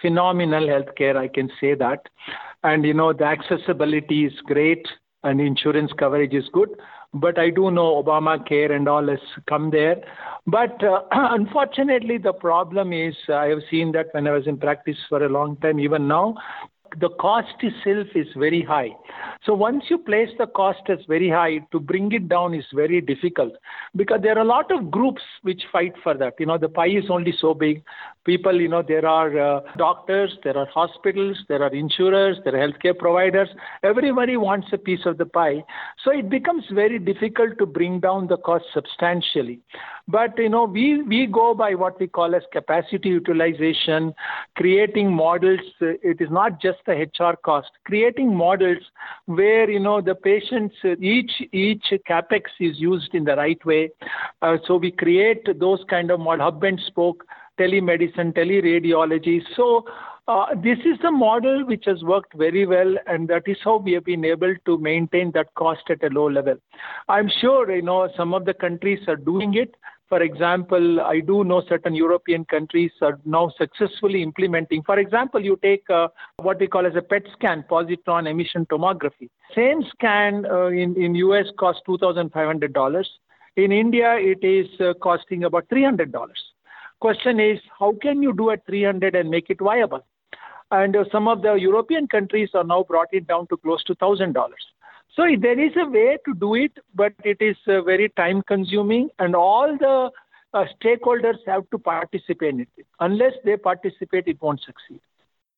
phenomenal 0.01 0.67
healthcare. 0.67 1.17
I 1.17 1.27
can 1.27 1.51
say 1.61 1.75
that, 1.75 2.09
and 2.63 2.85
you 2.85 2.95
know, 2.95 3.13
the 3.13 3.25
accessibility 3.25 4.27
is 4.27 4.35
great, 4.45 4.87
and 5.25 5.41
insurance 5.41 5.93
coverage 5.99 6.35
is 6.35 6.49
good. 6.53 6.71
But 7.15 7.39
I 7.39 7.51
do 7.51 7.71
know 7.71 8.03
Obamacare 8.03 8.73
and 8.73 8.89
all 8.89 9.07
has 9.09 9.21
come 9.49 9.71
there. 9.71 10.03
But 10.47 10.83
uh, 10.83 11.03
unfortunately, 11.13 12.19
the 12.19 12.33
problem 12.33 12.93
is 12.93 13.15
I 13.29 13.47
have 13.47 13.61
seen 13.71 13.93
that 13.93 14.09
when 14.13 14.27
I 14.27 14.33
was 14.33 14.47
in 14.47 14.59
practice 14.59 14.97
for 15.09 15.25
a 15.25 15.29
long 15.29 15.57
time, 15.59 15.79
even 15.79 16.09
now, 16.09 16.35
the 17.01 17.11
cost 17.21 17.55
itself 17.61 18.09
is 18.15 18.27
very 18.37 18.63
high. 18.63 18.91
So 19.45 19.55
once 19.55 19.85
you 19.89 19.99
place 19.99 20.31
the 20.39 20.47
cost 20.47 20.81
as 20.89 20.99
very 21.09 21.29
high, 21.29 21.59
to 21.73 21.81
bring 21.81 22.13
it 22.13 22.29
down 22.29 22.55
is 22.55 22.65
very 22.73 23.01
difficult 23.01 23.55
because 23.97 24.21
there 24.23 24.37
are 24.37 24.43
a 24.43 24.45
lot 24.45 24.71
of 24.71 24.91
groups 24.91 25.23
which 25.43 25.63
fight 25.73 25.95
for 26.03 26.15
that. 26.15 26.35
You 26.39 26.47
know, 26.47 26.59
the 26.59 26.69
pie 26.69 26.89
is 26.89 27.05
only 27.11 27.35
so 27.39 27.55
big. 27.55 27.83
People, 28.25 28.61
you 28.61 28.69
know, 28.69 28.83
there 28.87 29.07
are 29.07 29.39
uh, 29.39 29.61
doctors, 29.77 30.37
there 30.45 30.57
are 30.57 30.67
hospitals, 30.67 31.37
there 31.49 31.63
are 31.63 31.75
insurers, 31.75 32.39
there 32.45 32.57
are 32.57 32.69
healthcare 32.69 32.97
providers. 32.97 33.49
Everybody 33.83 34.37
wants 34.37 34.69
a 34.73 34.79
piece 34.79 35.05
of 35.05 35.19
the 35.19 35.27
pie. 35.27 35.63
So 36.03 36.11
it 36.11 36.31
becomes 36.31 36.65
very 36.73 36.99
difficult 36.99 37.59
to 37.59 37.67
bring 37.67 38.01
down 38.01 38.29
the 38.29 38.39
cost 38.39 38.65
substantially. 38.73 39.61
But 40.07 40.37
you 40.39 40.51
know, 40.51 40.65
we 40.65 41.03
we 41.03 41.27
go 41.27 41.55
by 41.55 41.75
what 41.75 41.99
we 41.99 42.07
call 42.07 42.35
as 42.35 42.43
capacity 42.53 43.09
utilization, 43.09 44.15
creating 44.55 45.11
models. 45.11 45.61
It 45.81 46.21
is 46.21 46.31
not 46.31 46.61
just 46.61 46.79
the 46.87 46.93
HR 46.93 47.37
cost. 47.37 47.71
Creating 47.87 48.35
models 48.37 48.83
where 49.25 49.69
you 49.71 49.81
know 49.81 50.03
the 50.03 50.15
patients 50.15 50.77
each 51.01 51.33
each 51.53 51.85
capex 52.09 52.43
is 52.61 52.79
used 52.79 53.15
in 53.15 53.25
the 53.25 53.37
right 53.37 53.65
way. 53.65 53.91
Uh, 54.43 54.59
so 54.67 54.77
we 54.77 54.91
create 54.91 55.47
those 55.59 55.83
kind 55.89 56.11
of 56.11 56.21
model, 56.21 56.45
hub 56.45 56.63
and 56.65 56.81
spoke 56.87 57.25
telemedicine, 57.59 58.35
teleradiology. 58.35 59.41
So 59.57 59.85
uh, 60.27 60.47
this 60.63 60.79
is 60.79 60.99
the 61.03 61.11
model 61.11 61.67
which 61.67 61.85
has 61.87 62.03
worked 62.03 62.35
very 62.35 62.67
well, 62.67 62.95
and 63.07 63.29
that 63.29 63.43
is 63.47 63.59
how 63.63 63.77
we 63.77 63.93
have 63.93 64.05
been 64.05 64.25
able 64.25 64.55
to 64.65 64.79
maintain 64.79 65.31
that 65.35 65.55
cost 65.55 65.83
at 65.91 66.03
a 66.03 66.09
low 66.09 66.29
level. 66.31 66.57
I'm 67.09 67.31
sure 67.41 67.71
you 67.71 67.83
know 67.83 68.09
some 68.17 68.33
of 68.33 68.45
the 68.45 68.55
countries 68.55 69.01
are 69.07 69.17
doing 69.17 69.55
it. 69.55 69.75
For 70.09 70.23
example, 70.23 71.01
I 71.01 71.21
do 71.21 71.45
know 71.45 71.63
certain 71.69 71.95
European 71.95 72.45
countries 72.45 72.93
are 73.01 73.19
now 73.25 73.51
successfully 73.57 74.23
implementing. 74.23 74.83
For 74.83 74.99
example, 74.99 75.43
you 75.43 75.59
take 75.63 75.89
uh, 75.89 76.09
what 76.37 76.61
we 76.61 76.67
call 76.67 76.87
as 76.87 76.95
a 76.95 77.03
PET 77.03 77.23
scan, 77.33 77.65
positron 77.71 78.31
emission 78.31 78.67
tomography. 78.67 79.31
Same 79.55 79.83
scan 79.91 80.45
uh, 80.47 80.67
in 80.67 80.95
in 80.97 81.15
US 81.17 81.47
costs 81.59 81.83
two 81.87 81.99
thousand 81.99 82.33
five 82.33 82.47
hundred 82.47 82.75
dollars. 82.75 83.09
In 83.57 83.73
India, 83.73 84.17
it 84.17 84.45
is 84.45 84.69
uh, 84.81 84.95
costing 84.95 85.45
about 85.45 85.69
three 85.69 85.85
hundred 85.85 86.13
dollars. 86.13 86.43
Question 87.01 87.39
is, 87.39 87.59
how 87.79 87.93
can 88.01 88.23
you 88.23 88.33
do 88.33 88.51
at 88.51 88.65
300 88.67 89.15
and 89.15 89.29
make 89.29 89.51
it 89.51 89.61
viable? 89.61 90.01
And 90.71 90.97
uh, 90.97 91.05
some 91.13 91.29
of 91.29 91.43
the 91.43 91.53
European 91.53 92.09
countries 92.09 92.49
are 92.55 92.65
now 92.65 92.85
brought 92.85 93.09
it 93.13 93.27
down 93.27 93.47
to 93.49 93.59
close 93.59 93.85
to 93.85 93.95
$1,000. 93.95 94.33
So 95.17 95.23
there 95.41 95.59
is 95.59 95.73
a 95.77 95.89
way 95.89 96.19
to 96.25 96.35
do 96.35 96.55
it, 96.55 96.73
but 96.95 97.13
it 97.25 97.37
is 97.41 97.57
uh, 97.69 97.83
very 97.83 98.09
time 98.11 98.43
consuming, 98.49 99.11
and 99.21 99.37
all 99.37 99.77
the 99.79 100.11
uh, 100.53 100.65
stakeholders 100.81 101.37
have 101.47 101.71
to 101.71 101.79
participate 101.79 102.55
in 102.55 102.61
it. 102.63 102.87
Unless 102.99 103.35
they 103.45 103.57
participate, 103.57 104.27
it 104.27 104.43
won't 104.43 104.61
succeed. 104.61 105.01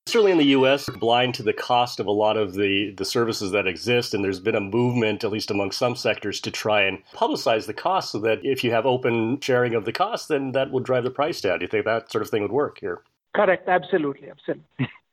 Certainly 0.07 0.33
in 0.33 0.39
the 0.39 0.45
U.S., 0.45 0.89
blind 1.01 1.35
to 1.35 1.43
the 1.43 1.55
cost 1.55 2.01
of 2.01 2.07
a 2.07 2.13
lot 2.13 2.37
of 2.37 2.53
the, 2.53 2.95
the 2.97 3.05
services 3.05 3.51
that 3.53 3.67
exist, 3.67 4.13
and 4.13 4.23
there's 4.23 4.41
been 4.41 4.55
a 4.55 4.61
movement, 4.61 5.25
at 5.25 5.33
least 5.33 5.51
among 5.51 5.73
some 5.73 5.97
sectors, 5.97 6.39
to 6.43 6.51
try 6.51 6.83
and 6.83 7.03
publicize 7.15 7.67
the 7.67 7.75
cost 7.75 8.13
so 8.13 8.19
that 8.21 8.39
if 8.45 8.63
you 8.63 8.71
have 8.71 8.85
open 8.85 9.41
sharing 9.41 9.75
of 9.75 9.85
the 9.85 9.93
cost, 9.93 10.29
then 10.29 10.53
that 10.53 10.71
would 10.71 10.85
drive 10.85 11.03
the 11.03 11.11
price 11.11 11.41
down. 11.41 11.59
Do 11.59 11.65
you 11.65 11.69
think 11.69 11.87
that 11.87 12.13
sort 12.13 12.23
of 12.23 12.31
thing 12.31 12.43
would 12.43 12.53
work 12.53 12.79
here? 12.79 13.01
Correct, 13.35 13.69
absolutely, 13.69 14.31
absolutely. 14.31 14.65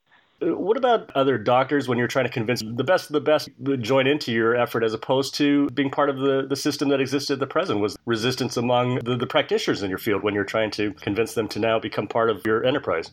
What 0.45 0.77
about 0.77 1.11
other 1.15 1.37
doctors 1.37 1.87
when 1.87 1.97
you're 1.97 2.07
trying 2.07 2.25
to 2.25 2.31
convince 2.31 2.61
the 2.61 2.83
best 2.83 3.09
of 3.09 3.13
the 3.13 3.21
best 3.21 3.49
to 3.65 3.77
join 3.77 4.07
into 4.07 4.31
your 4.31 4.55
effort 4.55 4.83
as 4.83 4.93
opposed 4.93 5.35
to 5.35 5.69
being 5.69 5.89
part 5.89 6.09
of 6.09 6.17
the, 6.17 6.45
the 6.47 6.55
system 6.55 6.89
that 6.89 6.99
existed 6.99 7.33
at 7.33 7.39
the 7.39 7.47
present? 7.47 7.79
Was 7.79 7.95
resistance 8.05 8.57
among 8.57 8.99
the, 8.99 9.15
the 9.15 9.27
practitioners 9.27 9.83
in 9.83 9.89
your 9.89 9.99
field 9.99 10.23
when 10.23 10.33
you're 10.33 10.43
trying 10.43 10.71
to 10.71 10.91
convince 10.93 11.33
them 11.33 11.47
to 11.49 11.59
now 11.59 11.79
become 11.79 12.07
part 12.07 12.29
of 12.29 12.41
your 12.45 12.65
enterprise? 12.65 13.11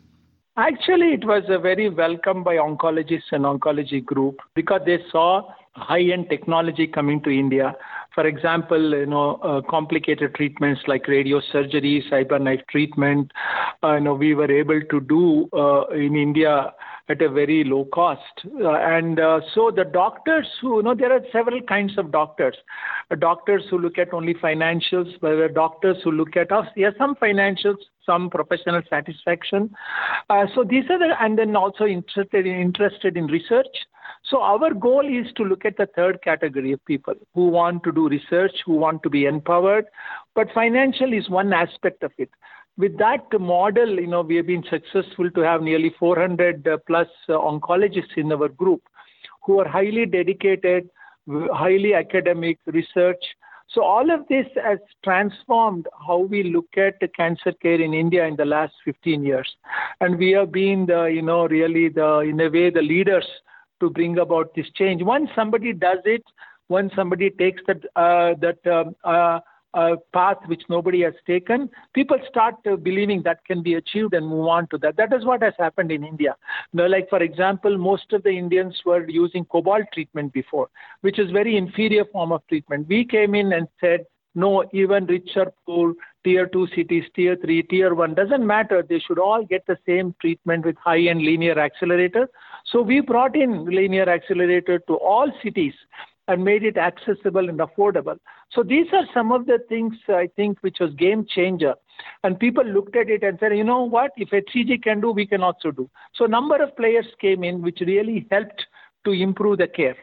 Actually, 0.57 1.15
it 1.15 1.25
was 1.25 1.45
a 1.49 1.59
very 1.59 1.89
welcome 1.89 2.43
by 2.43 2.57
oncologists 2.57 3.33
and 3.33 3.45
oncology 3.45 4.05
group 4.05 4.41
because 4.55 4.81
they 4.85 4.99
saw 5.11 5.43
high-end 5.73 6.29
technology 6.29 6.87
coming 6.87 7.23
to 7.23 7.31
India. 7.31 7.75
For 8.15 8.27
example, 8.27 8.91
you 8.91 9.07
know, 9.07 9.37
uh, 9.37 9.61
complicated 9.69 10.35
treatments 10.35 10.83
like 10.87 11.07
radiosurgery, 11.07 12.03
cyberknife 12.11 12.67
treatment. 12.69 13.31
Uh, 13.83 13.95
you 13.95 14.01
know, 14.01 14.15
we 14.15 14.35
were 14.35 14.51
able 14.51 14.81
to 14.91 15.01
do 15.01 15.49
uh, 15.53 15.87
in 15.95 16.17
India 16.17 16.73
at 17.09 17.23
a 17.23 17.29
very 17.29 17.65
low 17.65 17.87
cost. 17.87 18.23
And 18.45 19.19
so 19.55 19.73
the 19.75 19.85
doctors 19.85 20.47
who, 20.61 20.77
you 20.77 20.83
know, 20.83 20.95
there 20.95 21.13
are 21.13 21.21
several 21.33 21.61
kinds 21.63 21.99
of 21.99 22.13
doctors. 22.13 22.57
Doctors 23.19 23.65
who 23.69 23.79
look 23.79 23.99
at 23.99 24.13
only 24.13 24.35
financials, 24.35 25.13
but 25.21 25.31
there 25.31 25.45
are 25.45 25.49
doctors 25.49 25.97
who 26.05 26.13
look 26.13 26.37
at 26.37 26.53
us. 26.53 26.67
Yes, 26.77 26.93
some 26.99 27.17
financials, 27.17 27.79
some 28.07 28.31
professional 28.31 28.83
satisfaction. 28.89 29.75
So 30.55 30.63
these 30.63 30.85
are 30.89 31.01
the, 31.01 31.15
and 31.21 31.37
then 31.37 31.57
also 31.57 31.85
interested 31.85 32.47
in, 32.47 32.55
interested 32.61 33.17
in 33.17 33.27
research. 33.27 33.67
So 34.25 34.43
our 34.43 34.73
goal 34.75 35.07
is 35.07 35.33
to 35.37 35.45
look 35.45 35.65
at 35.65 35.77
the 35.77 35.87
third 35.97 36.23
category 36.23 36.73
of 36.73 36.85
people 36.85 37.15
who 37.35 37.49
want 37.49 37.83
to 37.85 37.93
do 37.93 38.09
research, 38.09 38.53
who 38.65 38.75
want 38.75 39.03
to 39.03 39.11
be 39.11 39.27
empowered, 39.27 39.87
but 40.35 40.49
financial 40.55 41.13
is 41.13 41.29
one 41.29 41.53
aspect 41.53 42.03
of 42.03 42.13
it. 42.19 42.31
With 42.77 42.97
that 42.99 43.25
model, 43.39 43.99
you 43.99 44.07
know, 44.07 44.23
we 44.23 44.37
have 44.37 44.47
been 44.47 44.65
successful 44.71 45.31
to 45.31 45.41
have 45.41 45.63
nearly 45.63 45.95
400 45.99 46.67
uh, 46.67 46.79
plus 46.87 47.09
uh, 47.29 47.33
oncologists 47.33 48.17
in 48.17 48.33
our 48.33 48.49
group 48.49 48.83
who 49.43 49.61
are 49.61 49.69
highly 49.69 50.07
dedicated, 50.07 50.89
highly 51.29 51.95
academic 51.95 52.59
research. 52.67 53.23
So 53.69 53.83
all 53.83 54.11
of 54.11 54.27
this 54.29 54.47
has 54.63 54.79
transformed 55.05 55.87
how 56.07 56.19
we 56.19 56.43
look 56.43 56.67
at 56.77 57.01
cancer 57.15 57.53
care 57.53 57.81
in 57.81 57.95
India 57.95 58.27
in 58.27 58.37
the 58.37 58.45
last 58.45 58.75
15 58.85 59.23
years, 59.23 59.49
and 60.01 60.19
we 60.19 60.33
have 60.33 60.51
been 60.51 60.87
the, 60.87 61.05
you 61.05 61.23
know, 61.23 61.47
really 61.47 61.89
the, 61.89 62.19
in 62.21 62.41
a 62.41 62.49
way, 62.49 62.71
the 62.71 62.83
leaders 62.83 63.27
to 63.81 63.91
bring 63.91 64.19
about 64.19 64.55
this 64.55 64.67
change. 64.77 65.03
Once 65.03 65.29
somebody 65.35 65.73
does 65.73 65.99
it, 66.05 66.23
once 66.69 66.93
somebody 66.95 67.31
takes 67.31 67.63
that 67.67 67.85
uh, 67.97 68.35
that 68.41 68.59
um, 68.71 68.95
uh, 69.05 69.41
a 69.75 69.97
path 70.13 70.39
which 70.47 70.63
nobody 70.69 71.03
has 71.03 71.15
taken, 71.27 71.71
people 71.95 72.19
start 72.29 72.57
uh, 72.71 72.77
believing 72.77 73.23
that 73.23 73.45
can 73.45 73.63
be 73.63 73.75
achieved 73.75 74.15
and 74.15 74.27
move 74.27 74.47
on 74.47 74.67
to 74.69 74.79
that. 74.79 74.97
That 74.97 75.13
is 75.13 75.25
what 75.25 75.43
has 75.43 75.55
happened 75.59 75.93
in 75.93 76.05
India. 76.05 76.37
Now, 76.73 76.89
like 76.89 77.09
for 77.09 77.23
example, 77.23 77.79
most 77.79 78.13
of 78.13 78.23
the 78.23 78.31
Indians 78.31 78.77
were 78.85 79.09
using 79.09 79.45
cobalt 79.45 79.85
treatment 79.95 80.33
before, 80.33 80.69
which 81.03 81.19
is 81.19 81.31
very 81.31 81.57
inferior 81.57 82.05
form 82.07 82.33
of 82.33 82.43
treatment. 82.49 82.89
We 82.89 83.05
came 83.05 83.35
in 83.35 83.53
and 83.53 83.69
said, 83.81 84.07
no, 84.35 84.65
even 84.73 85.07
richer 85.07 85.53
poor, 85.67 85.95
tier 86.25 86.47
two 86.47 86.69
cities, 86.75 87.05
tier 87.15 87.37
three, 87.37 87.63
tier 87.63 87.95
one, 87.95 88.15
doesn't 88.15 88.47
matter. 88.47 88.85
They 88.89 89.01
should 89.01 89.19
all 89.19 89.45
get 89.45 89.67
the 89.67 89.77
same 89.87 90.15
treatment 90.21 90.65
with 90.65 90.77
high-end 90.77 91.23
linear 91.23 91.59
accelerator. 91.59 92.29
So 92.67 92.81
we 92.83 93.01
brought 93.01 93.35
in 93.35 93.65
linear 93.65 94.09
accelerator 94.09 94.79
to 94.87 94.95
all 94.95 95.33
cities 95.43 95.75
and 96.29 96.45
made 96.45 96.63
it 96.63 96.77
accessible 96.77 97.49
and 97.49 97.59
affordable. 97.59 98.17
So 98.53 98.63
these 98.63 98.87
are 98.93 99.05
some 99.13 99.33
of 99.33 99.47
the 99.47 99.59
things 99.69 99.95
I 100.09 100.29
think 100.37 100.59
which 100.61 100.77
was 100.79 100.95
game 100.95 101.27
changer. 101.29 101.75
And 102.23 102.39
people 102.39 102.65
looked 102.65 102.95
at 102.95 103.11
it 103.11 103.25
and 103.25 103.37
said, 103.41 103.57
you 103.57 103.65
know 103.65 103.83
what, 103.83 104.13
if 104.17 104.31
HCG 104.31 104.83
can 104.83 105.01
do, 105.01 105.11
we 105.11 105.27
can 105.27 105.43
also 105.43 105.73
do. 105.73 105.91
So 106.15 106.27
number 106.27 106.63
of 106.63 106.77
players 106.77 107.07
came 107.21 107.43
in 107.43 107.63
which 107.63 107.81
really 107.81 108.29
helped 108.31 108.65
to 109.05 109.11
improve 109.11 109.59
the 109.59 109.67
care. 109.67 109.97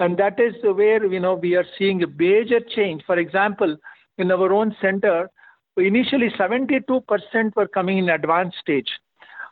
And 0.00 0.16
that 0.18 0.38
is 0.38 0.54
where 0.62 1.08
we 1.08 1.56
are 1.56 1.66
seeing 1.76 2.02
a 2.02 2.06
major 2.06 2.60
change. 2.60 3.02
For 3.06 3.18
example, 3.18 3.76
in 4.16 4.30
our 4.30 4.52
own 4.52 4.76
center, 4.80 5.28
initially 5.76 6.30
72% 6.30 7.56
were 7.56 7.68
coming 7.68 7.98
in 7.98 8.08
advanced 8.08 8.58
stage, 8.60 8.88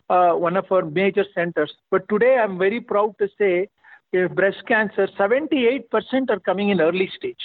uh, 0.09 0.33
one 0.33 0.57
of 0.57 0.71
our 0.71 0.85
major 0.85 1.25
centers. 1.35 1.73
But 1.91 2.09
today 2.09 2.39
I'm 2.39 2.59
very 2.59 2.81
proud 2.81 3.17
to 3.19 3.29
say 3.39 3.69
in 4.13 4.35
breast 4.35 4.65
cancer, 4.67 5.09
78% 5.19 6.31
are 6.31 6.41
coming 6.41 6.71
in 6.71 6.81
early 6.81 7.11
stage. 7.17 7.41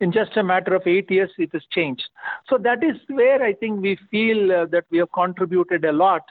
In 0.00 0.12
just 0.12 0.36
a 0.36 0.42
matter 0.42 0.74
of 0.74 0.86
eight 0.86 1.10
years, 1.10 1.30
it 1.38 1.50
has 1.52 1.62
changed. 1.70 2.04
So 2.48 2.58
that 2.58 2.82
is 2.82 2.96
where 3.08 3.42
I 3.42 3.54
think 3.54 3.80
we 3.80 3.98
feel 4.10 4.52
uh, 4.52 4.66
that 4.66 4.84
we 4.90 4.98
have 4.98 5.12
contributed 5.12 5.84
a 5.84 5.92
lot 5.92 6.22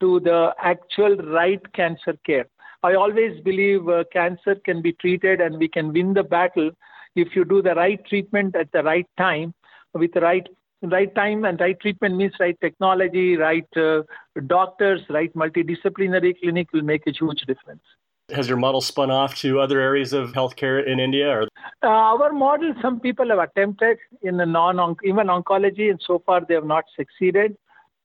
to 0.00 0.20
the 0.20 0.54
actual 0.62 1.16
right 1.16 1.60
cancer 1.72 2.16
care. 2.24 2.46
I 2.82 2.94
always 2.94 3.40
believe 3.40 3.88
uh, 3.88 4.04
cancer 4.12 4.54
can 4.64 4.82
be 4.82 4.92
treated 4.92 5.40
and 5.40 5.58
we 5.58 5.68
can 5.68 5.92
win 5.92 6.14
the 6.14 6.22
battle 6.22 6.70
if 7.16 7.34
you 7.34 7.44
do 7.44 7.60
the 7.60 7.74
right 7.74 8.04
treatment 8.06 8.54
at 8.54 8.70
the 8.72 8.82
right 8.82 9.06
time 9.16 9.54
with 9.94 10.12
the 10.12 10.20
right 10.20 10.46
right 10.82 11.12
time 11.14 11.44
and 11.44 11.58
right 11.58 11.78
treatment 11.80 12.16
means 12.16 12.32
right 12.38 12.56
technology, 12.60 13.36
right 13.36 13.66
uh, 13.76 14.02
doctors, 14.46 15.00
right 15.10 15.34
multidisciplinary 15.34 16.38
clinic 16.40 16.72
will 16.72 16.82
make 16.82 17.04
a 17.06 17.12
huge 17.12 17.40
difference. 17.40 17.82
Has 18.30 18.46
your 18.46 18.58
model 18.58 18.82
spun 18.82 19.10
off 19.10 19.34
to 19.36 19.58
other 19.58 19.80
areas 19.80 20.12
of 20.12 20.32
healthcare 20.32 20.86
in 20.86 21.00
India? 21.00 21.28
Or? 21.30 21.42
Uh, 21.82 21.86
our 21.86 22.32
model, 22.32 22.74
some 22.82 23.00
people 23.00 23.28
have 23.30 23.38
attempted 23.38 23.96
in 24.22 24.36
the 24.36 24.44
non 24.44 24.96
even 25.02 25.28
oncology, 25.28 25.90
and 25.90 26.00
so 26.06 26.22
far 26.24 26.42
they 26.46 26.54
have 26.54 26.66
not 26.66 26.84
succeeded. 26.94 27.56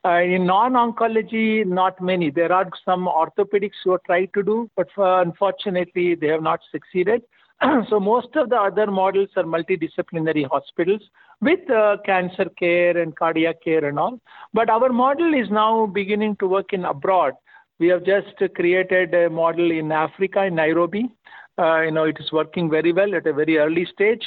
Uh, 0.05 0.21
in 0.21 0.45
non-oncology, 0.45 1.65
not 1.65 2.01
many. 2.01 2.29
There 2.29 2.51
are 2.51 2.69
some 2.83 3.05
orthopedics 3.07 3.79
who 3.83 3.91
have 3.91 4.03
tried 4.03 4.33
to 4.33 4.43
do, 4.43 4.69
but 4.75 4.87
for, 4.93 5.21
unfortunately, 5.21 6.15
they 6.15 6.27
have 6.27 6.43
not 6.43 6.59
succeeded. 6.71 7.21
so 7.89 8.01
most 8.01 8.35
of 8.35 8.49
the 8.49 8.57
other 8.57 8.87
models 8.87 9.29
are 9.37 9.43
multidisciplinary 9.43 10.45
hospitals 10.49 11.01
with 11.41 11.69
uh, 11.69 11.97
cancer 12.05 12.45
care 12.59 12.97
and 12.97 13.15
cardiac 13.15 13.63
care 13.63 13.85
and 13.85 13.97
all. 13.97 14.19
But 14.53 14.69
our 14.69 14.89
model 14.89 15.33
is 15.33 15.49
now 15.49 15.85
beginning 15.85 16.35
to 16.37 16.47
work 16.47 16.73
in 16.73 16.83
abroad. 16.83 17.33
We 17.79 17.87
have 17.87 18.03
just 18.03 18.35
created 18.55 19.13
a 19.13 19.29
model 19.29 19.71
in 19.71 19.91
Africa, 19.91 20.43
in 20.43 20.55
Nairobi. 20.55 21.09
Uh, 21.57 21.81
you 21.81 21.91
know, 21.91 22.03
it 22.03 22.17
is 22.19 22.31
working 22.31 22.69
very 22.69 22.91
well 22.91 23.15
at 23.15 23.25
a 23.25 23.33
very 23.33 23.57
early 23.57 23.85
stage. 23.93 24.23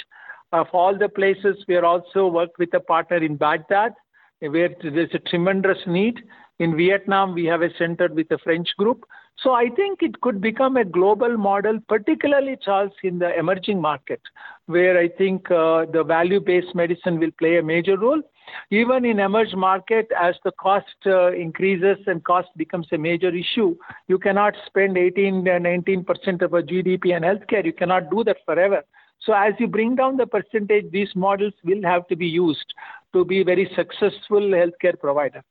Of 0.52 0.68
all 0.72 0.96
the 0.96 1.08
places, 1.08 1.56
we 1.68 1.76
are 1.76 1.84
also 1.84 2.28
worked 2.28 2.58
with 2.58 2.72
a 2.72 2.80
partner 2.80 3.18
in 3.18 3.36
Baghdad, 3.36 3.92
where 4.40 4.70
there's 4.82 5.14
a 5.14 5.18
tremendous 5.18 5.78
need. 5.86 6.20
In 6.58 6.76
Vietnam, 6.76 7.34
we 7.34 7.44
have 7.44 7.62
a 7.62 7.74
center 7.78 8.08
with 8.08 8.30
a 8.30 8.38
French 8.38 8.68
group. 8.78 9.04
So 9.42 9.52
I 9.52 9.68
think 9.76 10.02
it 10.02 10.18
could 10.22 10.40
become 10.40 10.78
a 10.78 10.84
global 10.84 11.36
model, 11.36 11.78
particularly, 11.88 12.56
Charles, 12.64 12.92
in 13.02 13.18
the 13.18 13.38
emerging 13.38 13.80
market, 13.80 14.22
where 14.64 14.98
I 14.98 15.08
think 15.08 15.50
uh, 15.50 15.84
the 15.92 16.02
value-based 16.02 16.74
medicine 16.74 17.18
will 17.18 17.32
play 17.38 17.58
a 17.58 17.62
major 17.62 17.98
role. 17.98 18.22
Even 18.70 19.04
in 19.04 19.18
emerging 19.18 19.58
market, 19.58 20.08
as 20.18 20.36
the 20.44 20.52
cost 20.52 20.86
uh, 21.04 21.32
increases 21.32 21.98
and 22.06 22.24
cost 22.24 22.48
becomes 22.56 22.86
a 22.92 22.98
major 22.98 23.28
issue, 23.28 23.76
you 24.08 24.18
cannot 24.18 24.54
spend 24.66 24.96
18, 24.96 25.44
19% 25.44 26.42
of 26.42 26.54
a 26.54 26.62
GDP 26.62 27.14
on 27.14 27.22
healthcare. 27.22 27.64
You 27.64 27.74
cannot 27.74 28.10
do 28.10 28.24
that 28.24 28.38
forever. 28.46 28.82
So 29.20 29.32
as 29.32 29.54
you 29.58 29.66
bring 29.66 29.96
down 29.96 30.16
the 30.16 30.26
percentage, 30.26 30.90
these 30.92 31.14
models 31.14 31.54
will 31.64 31.82
have 31.82 32.06
to 32.08 32.16
be 32.16 32.26
used 32.26 32.72
to 33.16 33.24
be 33.24 33.42
very 33.42 33.66
successful 33.74 34.42
healthcare 34.60 34.98
provider. 34.98 35.42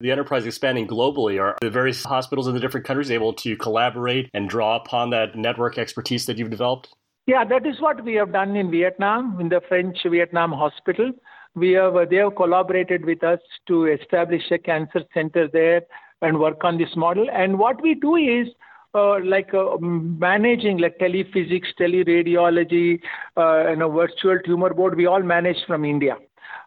The 0.00 0.10
enterprise 0.10 0.44
expanding 0.46 0.86
globally. 0.86 1.40
Are 1.40 1.56
the 1.60 1.70
various 1.70 2.04
hospitals 2.04 2.48
in 2.48 2.54
the 2.54 2.60
different 2.60 2.86
countries 2.86 3.10
able 3.10 3.32
to 3.44 3.56
collaborate 3.56 4.30
and 4.34 4.48
draw 4.48 4.76
upon 4.76 5.10
that 5.10 5.36
network 5.36 5.78
expertise 5.78 6.26
that 6.26 6.38
you've 6.38 6.50
developed? 6.50 6.88
Yeah, 7.26 7.44
that 7.44 7.66
is 7.66 7.80
what 7.80 8.04
we 8.04 8.14
have 8.14 8.32
done 8.32 8.56
in 8.56 8.70
Vietnam, 8.70 9.40
in 9.40 9.48
the 9.48 9.60
French 9.68 9.98
Vietnam 10.04 10.52
hospital. 10.52 11.12
We 11.54 11.72
have, 11.72 11.94
they 12.10 12.16
have 12.16 12.36
collaborated 12.36 13.04
with 13.04 13.24
us 13.24 13.40
to 13.68 13.86
establish 13.86 14.42
a 14.50 14.58
cancer 14.58 15.02
center 15.14 15.48
there 15.48 15.82
and 16.22 16.38
work 16.38 16.62
on 16.62 16.78
this 16.78 16.94
model. 16.94 17.26
And 17.32 17.58
what 17.58 17.82
we 17.82 17.94
do 17.94 18.16
is 18.16 18.48
uh, 18.94 19.18
like 19.24 19.52
uh, 19.54 19.76
managing 19.80 20.78
like 20.78 20.98
telephysics, 20.98 21.68
teleradiology, 21.80 23.00
uh, 23.36 23.70
and 23.70 23.82
a 23.82 23.88
virtual 23.88 24.38
tumor 24.44 24.72
board, 24.72 24.96
we 24.96 25.06
all 25.06 25.22
manage 25.22 25.58
from 25.66 25.84
India. 25.84 26.16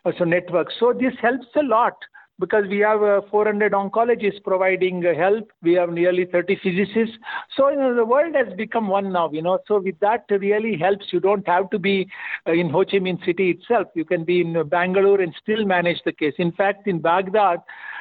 Uh, 0.10 0.12
so 0.18 0.24
network. 0.24 0.70
So 0.80 0.94
this 0.94 1.13
helps 1.22 1.48
a 1.56 1.63
lot 1.63 1.96
because 2.39 2.66
we 2.70 2.80
have 2.80 3.04
uh, 3.04 3.22
400 3.30 3.74
oncologists 3.74 4.42
providing 4.44 5.06
uh, 5.06 5.13
help. 5.13 5.51
We 5.62 5.74
have 5.74 5.92
nearly 5.92 6.25
30 6.25 6.58
physicists. 6.63 7.18
So 7.56 7.70
you 7.70 7.75
know, 7.75 7.96
the 7.96 8.06
world 8.06 8.34
has 8.36 8.56
become 8.56 8.88
one 8.88 9.12
now, 9.12 9.30
you 9.32 9.42
know. 9.42 9.60
So 9.68 9.80
with 9.80 10.00
that 10.00 10.24
really 10.30 10.78
helps. 10.78 11.08
You 11.12 11.20
don't 11.20 11.48
have 11.48 11.70
to 11.72 11.80
be 11.80 12.10
uh, 12.48 12.54
in 12.54 12.70
Ho 12.70 12.86
Chi 12.86 12.98
Minh 12.98 13.24
City 13.25 13.51
itself. 13.51 13.88
You 13.94 14.06
can 14.06 14.24
be 14.24 14.42
in 14.42 14.68
Bangalore 14.70 15.22
and 15.22 15.34
still 15.42 15.66
manage 15.66 16.01
the 16.06 16.13
case. 16.13 16.34
In 16.38 16.54
fact, 16.54 16.88
in 16.88 17.00
Baghdad, 17.00 17.60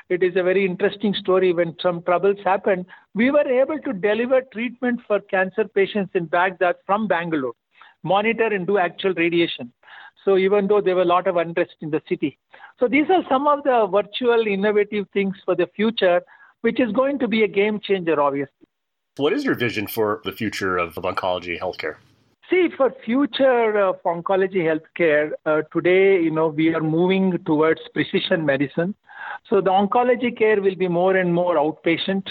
it 0.08 0.22
is 0.22 0.36
a 0.36 0.42
very 0.42 0.64
interesting 0.64 1.14
story. 1.14 1.52
When 1.52 1.76
some 1.82 2.02
troubles 2.02 2.38
happened, 2.44 2.86
we 3.14 3.30
were 3.30 3.46
able 3.46 3.78
to 3.80 3.92
deliver 3.92 4.42
treatment 4.52 5.00
for 5.06 5.20
cancer 5.20 5.64
patients 5.64 6.12
in 6.14 6.26
Baghdad 6.26 6.76
from 6.86 7.08
Bangalore, 7.08 7.54
monitor 8.02 8.46
and 8.46 8.66
do 8.66 8.78
actual 8.78 9.14
radiation. 9.14 9.72
So 10.24 10.36
even 10.36 10.66
though 10.66 10.80
there 10.80 10.94
were 10.96 11.02
a 11.02 11.06
lot 11.16 11.26
of 11.26 11.36
unrest 11.36 11.76
in 11.80 11.90
the 11.90 12.02
city. 12.08 12.38
So 12.78 12.88
these 12.88 13.06
are 13.10 13.22
some 13.28 13.46
of 13.46 13.62
the 13.64 13.86
virtual 13.90 14.46
innovative 14.46 15.06
things 15.12 15.36
for 15.44 15.54
the 15.54 15.68
future, 15.74 16.22
which 16.60 16.80
is 16.80 16.92
going 16.92 17.18
to 17.20 17.28
be 17.28 17.44
a 17.44 17.48
game 17.48 17.80
changer, 17.80 18.20
obviously. 18.20 18.66
What 19.16 19.32
is 19.32 19.44
your 19.44 19.54
vision 19.54 19.86
for 19.86 20.20
the 20.24 20.32
future 20.32 20.76
of, 20.78 20.94
oncology 20.94 21.60
healthcare? 21.60 21.96
See, 22.50 22.68
for 22.76 22.94
future 23.04 23.78
of 23.78 24.02
oncology 24.04 24.62
healthcare, 24.64 25.32
uh, 25.44 25.62
today, 25.72 26.22
you 26.22 26.30
know, 26.30 26.48
we 26.48 26.74
are 26.74 26.80
moving 26.80 27.36
towards 27.44 27.80
precision 27.92 28.46
medicine. 28.46 28.94
So 29.50 29.60
the 29.60 29.70
oncology 29.70 30.36
care 30.36 30.62
will 30.62 30.76
be 30.76 30.88
more 30.88 31.16
and 31.16 31.34
more 31.34 31.56
outpatient. 31.56 32.28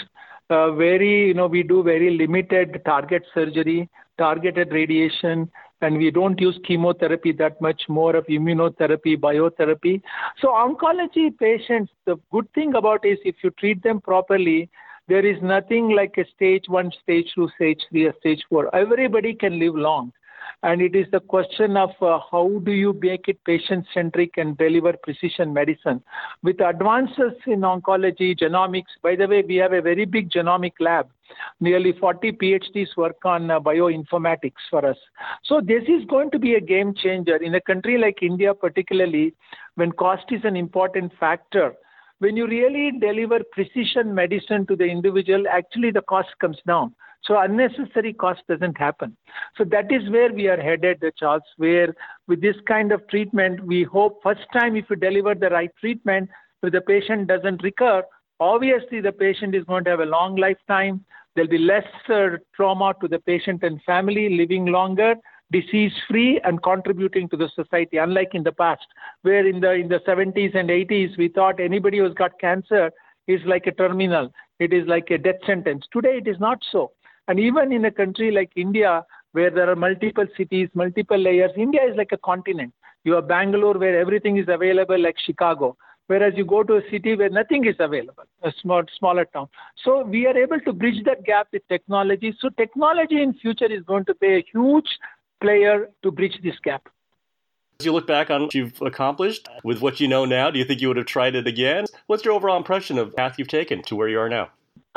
Uh, 0.50 0.72
very, 0.72 1.28
you 1.28 1.34
know, 1.34 1.46
we 1.46 1.62
do 1.62 1.82
very 1.82 2.16
limited 2.16 2.80
target 2.84 3.22
surgery, 3.34 3.88
targeted 4.16 4.72
radiation, 4.72 5.50
and 5.80 5.96
we 5.96 6.10
don't 6.10 6.40
use 6.40 6.58
chemotherapy 6.66 7.32
that 7.32 7.60
much, 7.60 7.82
more 7.88 8.16
of 8.16 8.26
immunotherapy, 8.26 9.16
biotherapy. 9.16 10.02
So 10.40 10.48
oncology 10.48 11.36
patients, 11.38 11.92
the 12.04 12.16
good 12.32 12.52
thing 12.54 12.74
about 12.74 13.04
is 13.04 13.18
if 13.24 13.36
you 13.42 13.50
treat 13.50 13.82
them 13.82 14.00
properly, 14.00 14.68
there 15.08 15.24
is 15.24 15.40
nothing 15.42 15.90
like 15.90 16.18
a 16.18 16.24
stage 16.34 16.64
one, 16.68 16.92
stage 17.02 17.32
two, 17.34 17.48
stage 17.56 17.80
three, 17.90 18.04
or 18.06 18.14
stage 18.20 18.44
four. 18.48 18.74
Everybody 18.74 19.34
can 19.34 19.58
live 19.58 19.74
long. 19.74 20.12
And 20.62 20.82
it 20.82 20.96
is 20.96 21.06
the 21.12 21.20
question 21.20 21.76
of 21.76 21.90
uh, 22.00 22.18
how 22.30 22.60
do 22.64 22.72
you 22.72 22.98
make 23.00 23.28
it 23.28 23.42
patient 23.44 23.86
centric 23.94 24.36
and 24.36 24.58
deliver 24.58 24.94
precision 25.02 25.52
medicine. 25.52 26.02
With 26.42 26.60
advances 26.60 27.32
in 27.46 27.60
oncology, 27.60 28.36
genomics, 28.36 28.98
by 29.02 29.14
the 29.14 29.28
way, 29.28 29.42
we 29.46 29.56
have 29.56 29.72
a 29.72 29.82
very 29.82 30.04
big 30.04 30.30
genomic 30.30 30.72
lab. 30.80 31.08
Nearly 31.60 31.92
40 31.92 32.32
PhDs 32.32 32.96
work 32.96 33.24
on 33.24 33.50
uh, 33.50 33.60
bioinformatics 33.60 34.64
for 34.70 34.84
us. 34.84 34.96
So, 35.44 35.60
this 35.60 35.82
is 35.84 36.04
going 36.08 36.30
to 36.32 36.38
be 36.38 36.54
a 36.54 36.60
game 36.60 36.94
changer. 36.94 37.36
In 37.36 37.54
a 37.54 37.60
country 37.60 37.98
like 37.98 38.22
India, 38.22 38.54
particularly, 38.54 39.34
when 39.76 39.92
cost 39.92 40.24
is 40.30 40.40
an 40.44 40.56
important 40.56 41.12
factor, 41.20 41.74
when 42.18 42.36
you 42.36 42.46
really 42.48 42.90
deliver 42.98 43.40
precision 43.52 44.14
medicine 44.14 44.66
to 44.66 44.74
the 44.74 44.84
individual, 44.84 45.44
actually 45.48 45.92
the 45.92 46.02
cost 46.02 46.30
comes 46.40 46.58
down. 46.66 46.94
So 47.24 47.38
unnecessary 47.38 48.12
cost 48.12 48.42
doesn't 48.48 48.78
happen. 48.78 49.16
So 49.56 49.64
that 49.64 49.92
is 49.92 50.08
where 50.10 50.32
we 50.32 50.48
are 50.48 50.60
headed, 50.60 51.02
Charles, 51.18 51.42
where 51.56 51.94
with 52.26 52.40
this 52.40 52.56
kind 52.66 52.92
of 52.92 53.06
treatment, 53.08 53.64
we 53.64 53.82
hope 53.82 54.22
first 54.22 54.46
time 54.52 54.76
if 54.76 54.86
you 54.88 54.96
deliver 54.96 55.34
the 55.34 55.50
right 55.50 55.70
treatment, 55.80 56.30
if 56.62 56.72
the 56.72 56.80
patient 56.80 57.28
doesn't 57.28 57.62
recur, 57.62 58.02
obviously 58.40 59.00
the 59.00 59.12
patient 59.12 59.54
is 59.54 59.64
going 59.64 59.84
to 59.84 59.90
have 59.90 60.00
a 60.00 60.06
long 60.06 60.36
lifetime. 60.36 61.04
There'll 61.34 61.50
be 61.50 61.58
less 61.58 61.86
uh, 62.08 62.38
trauma 62.54 62.94
to 63.00 63.08
the 63.08 63.18
patient 63.18 63.62
and 63.62 63.82
family, 63.82 64.36
living 64.36 64.66
longer, 64.66 65.14
disease 65.50 65.92
free 66.08 66.40
and 66.44 66.62
contributing 66.62 67.28
to 67.28 67.36
the 67.36 67.48
society 67.54 67.96
unlike 67.96 68.34
in 68.34 68.42
the 68.42 68.52
past 68.52 68.86
where 69.22 69.46
in 69.46 69.60
the 69.60 69.72
in 69.72 69.88
the 69.88 70.00
70s 70.00 70.54
and 70.54 70.68
80s 70.68 71.16
we 71.16 71.28
thought 71.28 71.58
anybody 71.58 71.98
who's 71.98 72.14
got 72.14 72.38
cancer 72.38 72.90
is 73.26 73.40
like 73.46 73.66
a 73.66 73.72
terminal 73.72 74.30
it 74.58 74.72
is 74.72 74.86
like 74.86 75.08
a 75.10 75.16
death 75.16 75.40
sentence 75.46 75.86
today 75.92 76.18
it 76.18 76.28
is 76.28 76.38
not 76.38 76.58
so 76.70 76.90
and 77.28 77.38
even 77.38 77.72
in 77.72 77.84
a 77.84 77.90
country 77.90 78.30
like 78.30 78.50
India, 78.56 79.04
where 79.32 79.50
there 79.50 79.70
are 79.70 79.76
multiple 79.76 80.26
cities, 80.36 80.68
multiple 80.74 81.18
layers, 81.18 81.52
India 81.56 81.82
is 81.88 81.96
like 81.96 82.12
a 82.12 82.16
continent. 82.16 82.72
You 83.04 83.12
have 83.12 83.28
Bangalore, 83.28 83.78
where 83.78 84.00
everything 84.00 84.38
is 84.38 84.46
available, 84.48 84.98
like 84.98 85.16
Chicago. 85.24 85.76
Whereas 86.06 86.32
you 86.36 86.46
go 86.46 86.62
to 86.62 86.76
a 86.76 86.82
city 86.90 87.14
where 87.14 87.28
nothing 87.28 87.66
is 87.66 87.76
available, 87.78 88.24
a 88.42 88.50
small, 88.62 88.82
smaller 88.98 89.26
town. 89.26 89.48
So 89.84 90.02
we 90.04 90.26
are 90.26 90.36
able 90.36 90.58
to 90.60 90.72
bridge 90.72 91.04
that 91.04 91.22
gap 91.24 91.48
with 91.52 91.68
technology. 91.68 92.34
So 92.40 92.48
technology 92.48 93.22
in 93.22 93.34
future 93.34 93.70
is 93.70 93.82
going 93.82 94.06
to 94.06 94.14
be 94.14 94.28
a 94.28 94.44
huge 94.50 94.88
player 95.42 95.90
to 96.02 96.10
bridge 96.10 96.38
this 96.42 96.58
gap. 96.64 96.88
As 97.78 97.84
you 97.84 97.92
look 97.92 98.06
back 98.06 98.30
on 98.30 98.44
what 98.44 98.54
you've 98.54 98.80
accomplished 98.80 99.48
with 99.62 99.82
what 99.82 100.00
you 100.00 100.08
know 100.08 100.24
now, 100.24 100.50
do 100.50 100.58
you 100.58 100.64
think 100.64 100.80
you 100.80 100.88
would 100.88 100.96
have 100.96 101.06
tried 101.06 101.34
it 101.34 101.46
again? 101.46 101.84
What's 102.06 102.24
your 102.24 102.32
overall 102.32 102.56
impression 102.56 102.96
of 102.98 103.10
the 103.10 103.16
path 103.16 103.38
you've 103.38 103.48
taken 103.48 103.82
to 103.82 103.94
where 103.94 104.08
you 104.08 104.18
are 104.18 104.30
now? 104.30 104.48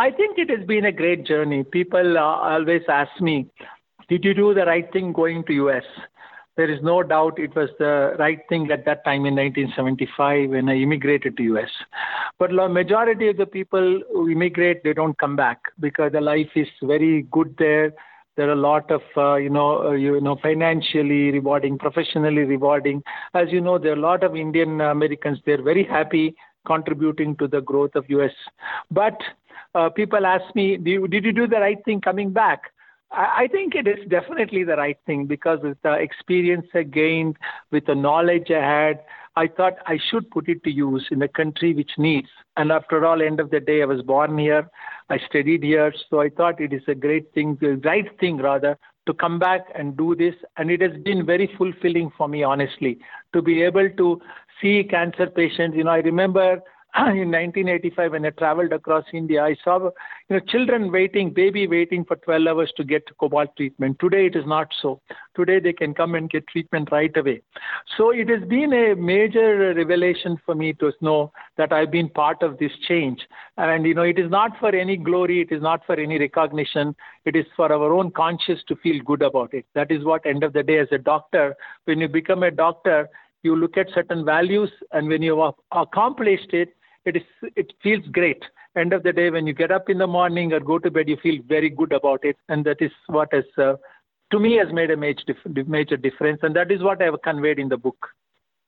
I 0.01 0.09
think 0.09 0.39
it 0.39 0.49
has 0.49 0.65
been 0.65 0.85
a 0.85 0.91
great 0.91 1.27
journey. 1.27 1.63
People 1.63 2.17
uh, 2.17 2.21
always 2.21 2.81
ask 2.89 3.21
me, 3.21 3.51
did 4.09 4.25
you 4.25 4.33
do 4.33 4.51
the 4.55 4.65
right 4.65 4.91
thing 4.91 5.13
going 5.13 5.43
to 5.43 5.53
US? 5.65 5.83
There 6.57 6.71
is 6.71 6.81
no 6.81 7.03
doubt 7.03 7.37
it 7.37 7.55
was 7.55 7.69
the 7.77 8.15
right 8.17 8.39
thing 8.49 8.71
at 8.71 8.83
that 8.85 9.05
time 9.05 9.27
in 9.27 9.35
1975 9.35 10.49
when 10.49 10.69
I 10.69 10.77
immigrated 10.77 11.37
to 11.37 11.43
US. 11.53 11.69
But 12.39 12.49
the 12.49 12.67
majority 12.67 13.27
of 13.27 13.37
the 13.37 13.45
people 13.45 14.01
who 14.11 14.27
immigrate, 14.27 14.83
they 14.83 14.93
don't 14.93 15.15
come 15.19 15.35
back 15.35 15.59
because 15.79 16.13
the 16.13 16.21
life 16.21 16.49
is 16.55 16.67
very 16.81 17.27
good 17.31 17.53
there. 17.59 17.93
There 18.37 18.49
are 18.49 18.53
a 18.53 18.67
lot 18.71 18.89
of, 18.89 19.01
uh, 19.15 19.35
you 19.35 19.51
know, 19.51 19.89
uh, 19.89 19.91
you 19.91 20.19
know, 20.19 20.35
financially 20.41 21.29
rewarding, 21.29 21.77
professionally 21.77 22.41
rewarding. 22.41 23.03
As 23.35 23.49
you 23.51 23.61
know, 23.61 23.77
there 23.77 23.91
are 23.91 24.01
a 24.03 24.07
lot 24.09 24.23
of 24.23 24.35
Indian 24.35 24.81
Americans. 24.81 25.37
They're 25.45 25.61
very 25.61 25.83
happy 25.83 26.35
contributing 26.65 27.35
to 27.37 27.47
the 27.47 27.61
growth 27.61 27.95
of 27.95 28.09
US. 28.09 28.31
But 28.89 29.17
uh, 29.75 29.89
people 29.89 30.25
ask 30.25 30.53
me, 30.55 30.77
did 30.77 30.87
you, 30.87 31.07
did 31.07 31.25
you 31.25 31.31
do 31.31 31.47
the 31.47 31.59
right 31.59 31.83
thing 31.85 32.01
coming 32.01 32.31
back? 32.31 32.71
I, 33.11 33.43
I 33.43 33.47
think 33.47 33.75
it 33.75 33.87
is 33.87 34.07
definitely 34.09 34.63
the 34.63 34.75
right 34.75 34.97
thing 35.05 35.25
because 35.25 35.59
with 35.63 35.77
the 35.83 35.93
experience 35.93 36.67
I 36.73 36.83
gained, 36.83 37.37
with 37.71 37.85
the 37.85 37.95
knowledge 37.95 38.51
I 38.51 38.63
had, 38.63 39.03
I 39.35 39.47
thought 39.47 39.73
I 39.85 39.97
should 40.09 40.29
put 40.29 40.49
it 40.49 40.63
to 40.65 40.71
use 40.71 41.07
in 41.09 41.21
a 41.21 41.27
country 41.27 41.73
which 41.73 41.91
needs. 41.97 42.27
And 42.57 42.71
after 42.71 43.05
all, 43.05 43.21
end 43.21 43.39
of 43.39 43.49
the 43.49 43.61
day, 43.61 43.81
I 43.81 43.85
was 43.85 44.01
born 44.01 44.37
here, 44.37 44.69
I 45.09 45.19
studied 45.29 45.63
here, 45.63 45.93
so 46.09 46.19
I 46.19 46.29
thought 46.29 46.59
it 46.59 46.73
is 46.73 46.83
a 46.87 46.95
great 46.95 47.33
thing, 47.33 47.57
the 47.61 47.77
right 47.85 48.07
thing 48.19 48.37
rather, 48.37 48.77
to 49.05 49.13
come 49.13 49.39
back 49.39 49.61
and 49.73 49.95
do 49.95 50.15
this. 50.15 50.35
And 50.57 50.69
it 50.69 50.81
has 50.81 51.01
been 51.03 51.25
very 51.25 51.49
fulfilling 51.57 52.11
for 52.17 52.27
me, 52.27 52.43
honestly, 52.43 52.99
to 53.33 53.41
be 53.41 53.63
able 53.63 53.89
to 53.89 54.21
see 54.61 54.83
cancer 54.83 55.27
patients. 55.27 55.77
You 55.77 55.85
know, 55.85 55.91
I 55.91 55.99
remember 55.99 56.61
Ah, 56.93 57.07
in 57.11 57.31
1985 57.31 58.11
when 58.11 58.25
I 58.25 58.31
traveled 58.31 58.73
across 58.73 59.05
India, 59.13 59.41
I 59.41 59.55
saw 59.63 59.79
you 59.79 59.91
know 60.29 60.39
children 60.39 60.91
waiting, 60.91 61.29
baby 61.33 61.65
waiting 61.65 62.03
for 62.03 62.17
12 62.17 62.47
hours 62.47 62.73
to 62.75 62.83
get 62.83 63.03
cobalt 63.17 63.55
treatment. 63.55 63.97
Today 63.99 64.25
it 64.25 64.35
is 64.35 64.45
not 64.45 64.67
so. 64.81 64.99
Today 65.33 65.61
they 65.61 65.71
can 65.71 65.93
come 65.93 66.15
and 66.15 66.29
get 66.29 66.45
treatment 66.47 66.89
right 66.91 67.15
away. 67.15 67.43
So 67.97 68.09
it 68.09 68.27
has 68.27 68.45
been 68.49 68.73
a 68.73 68.95
major 68.95 69.73
revelation 69.73 70.37
for 70.45 70.53
me 70.53 70.73
to 70.73 70.91
know 70.99 71.31
that 71.55 71.71
I've 71.71 71.91
been 71.91 72.09
part 72.09 72.43
of 72.43 72.57
this 72.57 72.73
change. 72.89 73.21
And 73.55 73.85
you 73.85 73.93
know 73.93 74.01
it 74.01 74.19
is 74.19 74.29
not 74.29 74.59
for 74.59 74.75
any 74.75 74.97
glory, 74.97 75.39
it 75.39 75.55
is 75.55 75.61
not 75.61 75.85
for 75.85 75.97
any 75.97 76.19
recognition. 76.19 76.93
It 77.23 77.37
is 77.37 77.45
for 77.55 77.71
our 77.71 77.93
own 77.93 78.11
conscience 78.11 78.59
to 78.67 78.75
feel 78.75 79.01
good 79.05 79.21
about 79.21 79.53
it. 79.53 79.65
That 79.75 79.91
is 79.91 80.03
what 80.03 80.25
end 80.25 80.43
of 80.43 80.51
the 80.51 80.63
day 80.63 80.79
as 80.79 80.89
a 80.91 80.97
doctor, 80.97 81.55
when 81.85 82.01
you 82.01 82.09
become 82.09 82.43
a 82.43 82.51
doctor, 82.51 83.07
you 83.43 83.55
look 83.55 83.77
at 83.77 83.87
certain 83.95 84.25
values 84.25 84.69
and 84.91 85.07
when 85.07 85.21
you 85.21 85.39
have 85.41 85.53
accomplished 85.71 86.53
it 86.53 86.75
it 87.05 87.15
is 87.17 87.23
it 87.55 87.73
feels 87.81 88.05
great 88.11 88.43
end 88.77 88.93
of 88.93 89.03
the 89.03 89.13
day 89.13 89.29
when 89.29 89.47
you 89.47 89.53
get 89.53 89.71
up 89.71 89.89
in 89.89 89.97
the 89.97 90.07
morning 90.07 90.53
or 90.53 90.59
go 90.59 90.79
to 90.79 90.91
bed 90.91 91.09
you 91.09 91.17
feel 91.21 91.41
very 91.47 91.69
good 91.69 91.91
about 91.91 92.23
it 92.23 92.37
and 92.49 92.65
that 92.65 92.81
is 92.81 92.91
what 93.07 93.29
has 93.33 93.45
uh, 93.57 93.73
to 94.31 94.39
me 94.39 94.55
has 94.55 94.71
made 94.71 94.91
a 94.91 94.97
major, 94.97 95.35
major 95.67 95.97
difference 95.97 96.39
and 96.43 96.55
that 96.55 96.71
is 96.71 96.81
what 96.81 97.01
i 97.01 97.05
have 97.05 97.21
conveyed 97.23 97.59
in 97.59 97.69
the 97.69 97.77
book 97.77 98.09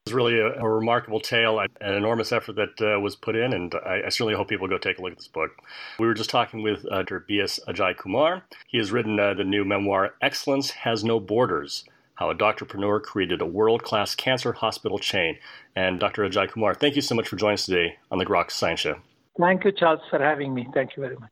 it's 0.05 0.13
really 0.13 0.37
a, 0.37 0.59
a, 0.59 0.69
remarkable 0.69 1.21
tale, 1.21 1.59
an 1.59 1.93
enormous 1.93 2.33
effort 2.33 2.57
that 2.57 2.81
uh, 2.81 2.99
was 2.99 3.15
put 3.15 3.37
in, 3.37 3.53
and 3.53 3.73
I, 3.85 4.01
I, 4.05 4.09
certainly 4.09 4.33
hope 4.33 4.49
people 4.49 4.67
go 4.67 4.77
take 4.77 4.99
a 4.99 5.01
look 5.01 5.13
at 5.13 5.17
this 5.17 5.29
book. 5.29 5.51
We 5.97 6.05
were 6.05 6.13
just 6.13 6.29
talking 6.29 6.61
with 6.61 6.85
uh, 6.91 7.03
Dr. 7.03 7.23
B.S. 7.25 7.57
Ajaikumar. 7.69 8.41
He 8.67 8.79
has 8.79 8.91
written 8.91 9.17
uh, 9.17 9.33
the 9.33 9.45
new 9.45 9.63
memoir, 9.63 10.15
Excellence 10.21 10.71
Has 10.71 11.05
No 11.05 11.21
Borders 11.21 11.85
how 12.15 12.29
a 12.29 12.35
doctorpreneur 12.35 13.01
created 13.01 13.41
a 13.41 13.45
world 13.45 13.83
class 13.83 14.15
cancer 14.15 14.53
hospital 14.53 14.99
chain. 14.99 15.37
And 15.75 15.99
Dr. 15.99 16.27
Ajaikumar, 16.27 16.77
thank 16.77 16.95
you 16.95 17.01
so 17.01 17.15
much 17.15 17.27
for 17.27 17.35
joining 17.35 17.55
us 17.55 17.65
today 17.65 17.97
on 18.11 18.19
the 18.19 18.25
Grok 18.25 18.51
Science 18.51 18.81
Show. 18.81 18.97
Thank 19.39 19.65
you, 19.65 19.71
Charles, 19.71 20.01
for 20.09 20.19
having 20.19 20.53
me. 20.53 20.67
Thank 20.73 20.95
you 20.95 21.01
very 21.01 21.15
much. 21.15 21.31